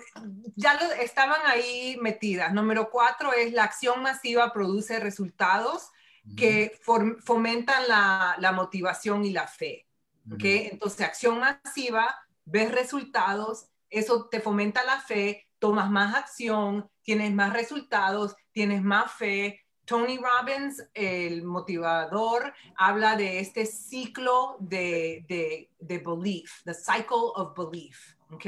[0.55, 2.51] ya lo, estaban ahí metidas.
[2.51, 5.91] Número cuatro es la acción masiva produce resultados
[6.36, 9.86] que for- fomentan la, la motivación y la fe.
[10.26, 10.36] Ujú.
[10.38, 10.43] ¿ok?
[10.43, 12.15] Entonces, acción masiva,
[12.45, 19.11] ves resultados, eso te fomenta la fe, tomas más acción, tienes más resultados, tienes más
[19.11, 19.61] fe.
[19.92, 27.54] Tony Robbins, el motivador, habla de este ciclo de, de, de belief, the cycle of
[27.58, 28.46] belief, ¿ok?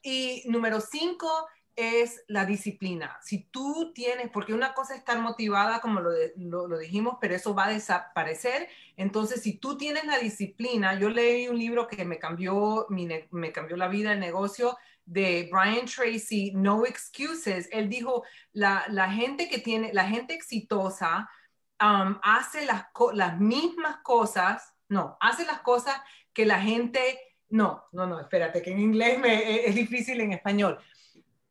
[0.00, 1.28] Y número cinco
[1.76, 3.18] es la disciplina.
[3.20, 7.54] Si tú tienes, porque una cosa es estar motivada, como lo, lo, dijimos, pero eso
[7.54, 8.66] va a desaparecer.
[8.96, 13.52] Entonces, si tú tienes la disciplina, yo leí un libro que me cambió, mi me
[13.52, 14.78] cambió la vida, el negocio,
[15.10, 17.68] de Brian Tracy, No Excuses.
[17.72, 21.28] Él dijo, la, la gente que tiene, la gente exitosa
[21.80, 26.00] um, hace las, las mismas cosas, no, hace las cosas
[26.32, 30.78] que la gente, no, no, no, espérate, que en inglés me, es difícil en español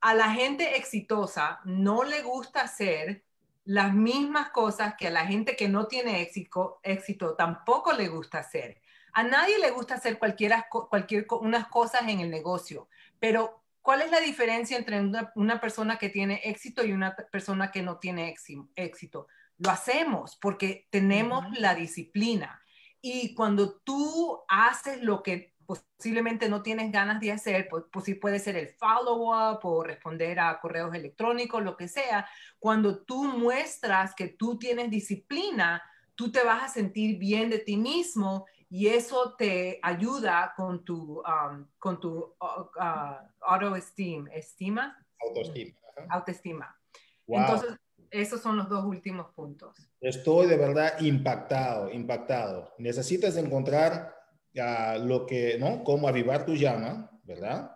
[0.02, 3.24] a la gente exitosa no le gusta hacer
[3.66, 8.40] las mismas cosas que a la gente que no tiene éxito, éxito tampoco le gusta
[8.40, 8.82] hacer.
[9.14, 12.88] A nadie le gusta hacer cualquiera, cualquier, unas cosas en el negocio,
[13.20, 17.72] pero ¿cuál es la diferencia entre una, una persona que tiene éxito y una persona
[17.72, 19.28] que no tiene éxi- éxito?
[19.58, 22.62] Lo hacemos porque tenemos la disciplina.
[23.02, 28.16] Y cuando tú haces lo que posiblemente no tienes ganas de hacer, pues, pues sí
[28.16, 32.28] puede ser el follow-up o responder a correos electrónicos, lo que sea.
[32.58, 35.84] Cuando tú muestras que tú tienes disciplina,
[36.16, 41.22] tú te vas a sentir bien de ti mismo y eso te ayuda con tu,
[41.22, 45.76] um, con tu uh, uh, autoestima, estima, Autoestima.
[46.10, 46.80] autoestima.
[47.26, 47.40] Wow.
[47.40, 47.80] Entonces,
[48.12, 49.76] esos son los dos últimos puntos.
[50.00, 52.74] Estoy de verdad impactado, impactado.
[52.78, 54.16] Necesitas encontrar
[54.60, 55.84] ah, lo que, ¿no?
[55.84, 57.76] Cómo avivar tu llama, ¿verdad?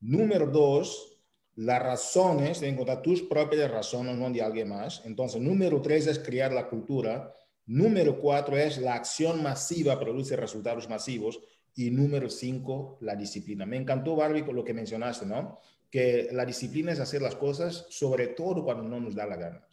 [0.00, 1.18] Número dos,
[1.56, 5.02] las razones, de encontrar tus propias razones, no de alguien más.
[5.04, 7.34] Entonces, número tres es crear la cultura.
[7.70, 11.38] Número cuatro es la acción masiva produce resultados masivos.
[11.76, 13.64] Y número cinco, la disciplina.
[13.64, 15.60] Me encantó, Barbie, con lo que mencionaste, ¿no?
[15.88, 19.64] Que la disciplina es hacer las cosas, sobre todo cuando no nos da la gana.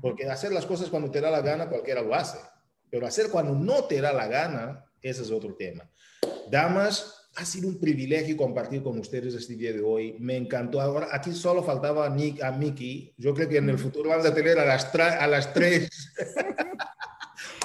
[0.00, 2.38] Porque hacer las cosas cuando te da la gana, cualquiera lo hace.
[2.88, 5.86] Pero hacer cuando no te da la gana, ese es otro tema.
[6.50, 10.16] Damas, ha sido un privilegio compartir con ustedes este día de hoy.
[10.20, 10.80] Me encantó.
[10.80, 13.12] Ahora, aquí solo faltaba a, Nick, a Mickey.
[13.18, 15.90] Yo creo que en el futuro vamos a tener a las, a las tres.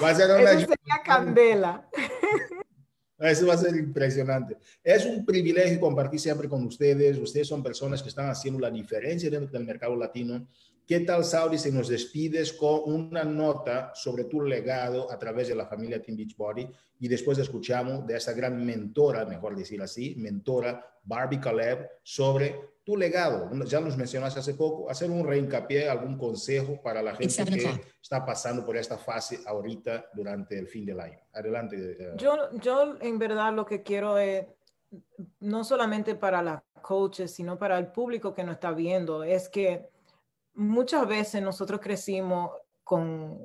[0.02, 0.52] Va a ser una...
[0.52, 1.88] Eso sería candela.
[3.18, 4.56] Eso va a ser impresionante.
[4.82, 7.18] Es un privilegio compartir siempre con ustedes.
[7.18, 10.46] Ustedes son personas que están haciendo la diferencia dentro del mercado latino.
[10.90, 15.54] ¿Qué tal, Saudi, si nos despides con una nota sobre tu legado a través de
[15.54, 16.68] la familia Team Beachbody
[16.98, 22.96] y después escuchamos de esa gran mentora, mejor decir así, mentora Barbie Caleb, sobre tu
[22.96, 23.48] legado.
[23.66, 27.70] Ya nos mencionaste hace poco, hacer un reincapié, algún consejo para la gente que
[28.02, 31.20] está pasando por esta fase ahorita durante el fin del año.
[31.32, 31.76] Adelante.
[32.00, 32.14] Eh.
[32.16, 34.44] Yo, yo en verdad lo que quiero es,
[35.38, 39.88] no solamente para las coaches, sino para el público que nos está viendo, es que
[40.60, 42.50] muchas veces nosotros crecimos
[42.84, 43.38] con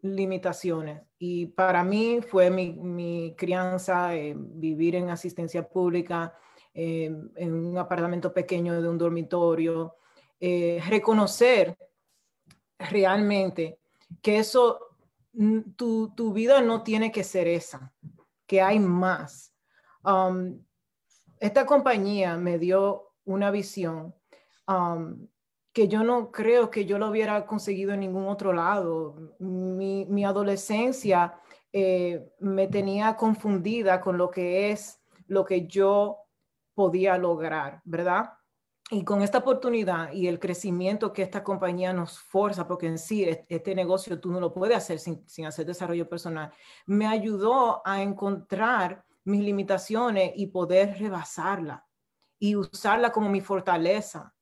[0.00, 6.34] limitaciones y para mí fue mi, mi crianza, eh, vivir en asistencia pública,
[6.72, 9.96] eh, en un apartamento pequeño de un dormitorio,
[10.40, 11.76] eh, reconocer
[12.78, 13.78] realmente
[14.22, 14.78] que eso,
[15.76, 17.92] tu, tu, vida no tiene que ser esa,
[18.46, 19.52] que hay más.
[20.04, 20.62] Um,
[21.38, 24.14] esta compañía me dio una visión
[24.68, 25.26] um,
[25.76, 29.34] que yo no creo que yo lo hubiera conseguido en ningún otro lado.
[29.38, 31.38] Mi, mi adolescencia
[31.70, 36.16] eh, me tenía confundida con lo que es lo que yo
[36.72, 38.32] podía lograr, ¿verdad?
[38.90, 43.28] Y con esta oportunidad y el crecimiento que esta compañía nos forza, porque en sí
[43.46, 46.52] este negocio tú no lo puedes hacer sin, sin hacer desarrollo personal,
[46.86, 51.86] me ayudó a encontrar mis limitaciones y poder rebasarla
[52.38, 54.32] y usarla como mi fortaleza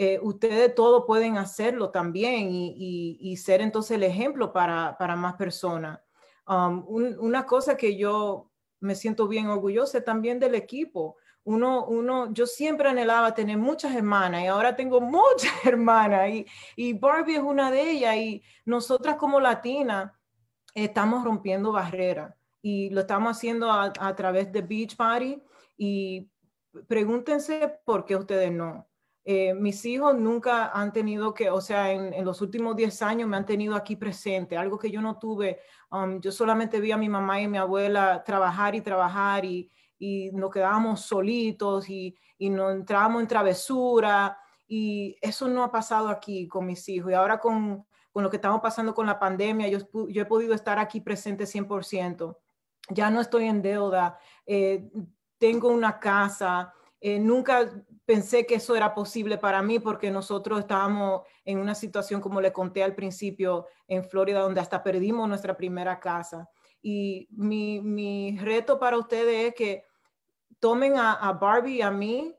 [0.00, 5.98] eh, ustedes todos pueden hacerlo también y, ser entonces el ejemplo para, más personas.
[6.46, 11.16] Um, una cosa que yo me siento bien orgullosa también del equipo.
[11.42, 16.46] Uno, uno, yo siempre anhelaba tener muchas hermanas y ahora tengo muchas hermanas y,
[16.76, 20.12] y Barbie es una de ellas y nosotras como latinas
[20.74, 22.32] estamos rompiendo barreras
[22.62, 25.42] y lo estamos haciendo a, a través de Beach Party
[25.76, 26.30] y
[26.86, 28.87] pregúntense por qué ustedes no.
[29.30, 33.36] Eh, mis hijos nunca han tenido que, o sea, en, los últimos 10 años me
[33.36, 35.60] han tenido aquí presente, algo que yo no tuve.
[35.90, 40.30] Um, yo solamente vi a mi mamá y mi abuela trabajar y trabajar y, y
[40.32, 46.48] nos quedábamos solitos y, y nos entrábamos en travesura y eso no ha pasado aquí
[46.48, 47.10] con mis hijos.
[47.10, 50.78] Y ahora con, con lo que estamos pasando con la pandemia, yo, he podido estar
[50.78, 52.34] aquí presente 100%.
[52.88, 54.88] Ya no estoy en deuda, eh,
[55.36, 57.70] tengo una casa, eh, nunca
[58.08, 62.54] pensé que eso era posible para mí porque nosotros estábamos en una situación, como le
[62.54, 66.48] conté al principio, en Florida, donde hasta perdimos nuestra primera casa.
[66.80, 69.84] Y mi, mi reto para ustedes es que
[70.58, 72.34] tomen a, a Barbie y a mí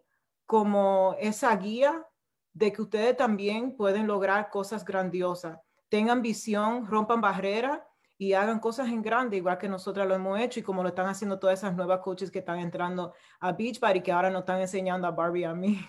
[0.48, 2.04] como esa guía
[2.52, 5.60] de que ustedes también pueden lograr cosas grandiosas.
[5.88, 7.80] Tengan visión, rompan barreras
[8.22, 11.08] y hagan cosas en grande, igual que nosotras lo hemos hecho y como lo están
[11.08, 14.60] haciendo todas esas nuevas coaches que están entrando a Beach Party que ahora nos están
[14.60, 15.80] enseñando a Barbie a mí.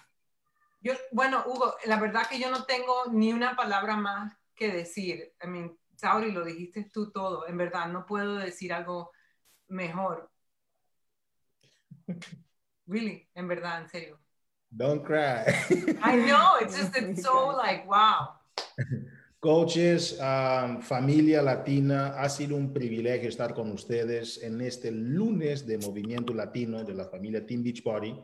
[0.81, 5.35] Yo, bueno, Hugo, la verdad que yo no tengo ni una palabra más que decir.
[5.43, 7.49] I mean, Sauri, lo dijiste tú todo.
[7.49, 9.11] En verdad, no puedo decir algo
[9.66, 10.31] mejor.
[12.87, 14.20] Really, en verdad, en serio.
[14.70, 15.47] Don't cry.
[16.01, 18.39] I know, it's just, it's so like, wow.
[19.41, 20.18] Coaches,
[20.82, 26.84] familia latina, ha sido un privilegio estar con ustedes en este lunes de Movimiento Latino
[26.84, 28.14] de la familia Team Beach Party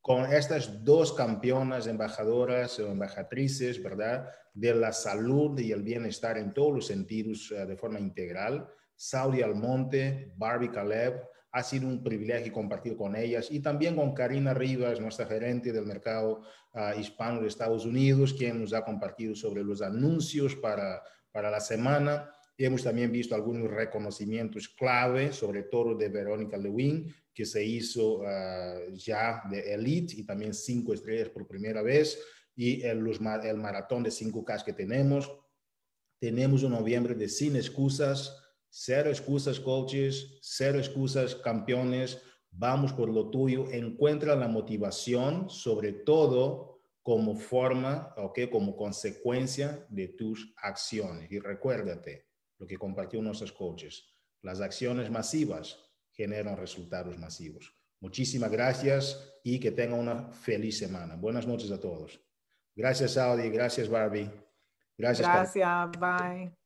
[0.00, 4.28] con estas dos campeonas, embajadoras o embajatrices, ¿verdad?
[4.54, 8.68] De la salud y el bienestar en todos los sentidos eh, de forma integral.
[8.94, 11.20] Saudi Almonte, Barbie Caleb,
[11.52, 15.84] ha sido un privilegio compartir con ellas y también con Karina Rivas, nuestra gerente del
[15.84, 16.42] mercado
[16.74, 21.60] uh, hispano de Estados Unidos, quien nos ha compartido sobre los anuncios para, para la
[21.60, 22.32] semana.
[22.56, 28.18] Y hemos también visto algunos reconocimientos clave, sobre todo de Verónica Lewin, que se hizo
[28.18, 32.18] uh, ya de Elite y también cinco estrellas por primera vez,
[32.54, 32.98] y el,
[33.44, 35.32] el maratón de 5K que tenemos.
[36.20, 38.39] Tenemos un noviembre de sin excusas,
[38.70, 42.22] Cero excusas, coaches, cero excusas, campeones.
[42.50, 43.70] Vamos por lo tuyo.
[43.70, 48.40] Encuentra la motivación, sobre todo como forma, ¿ok?
[48.50, 51.30] Como consecuencia de tus acciones.
[51.32, 54.04] Y recuérdate lo que compartió nuestros coaches.
[54.42, 55.78] Las acciones masivas
[56.12, 57.74] generan resultados masivos.
[58.00, 61.16] Muchísimas gracias y que tenga una feliz semana.
[61.16, 62.20] Buenas noches a todos.
[62.74, 63.50] Gracias, Audi.
[63.50, 64.30] Gracias, Barbie.
[64.96, 65.28] Gracias.
[65.28, 65.90] Gracias.
[65.98, 66.59] Bye.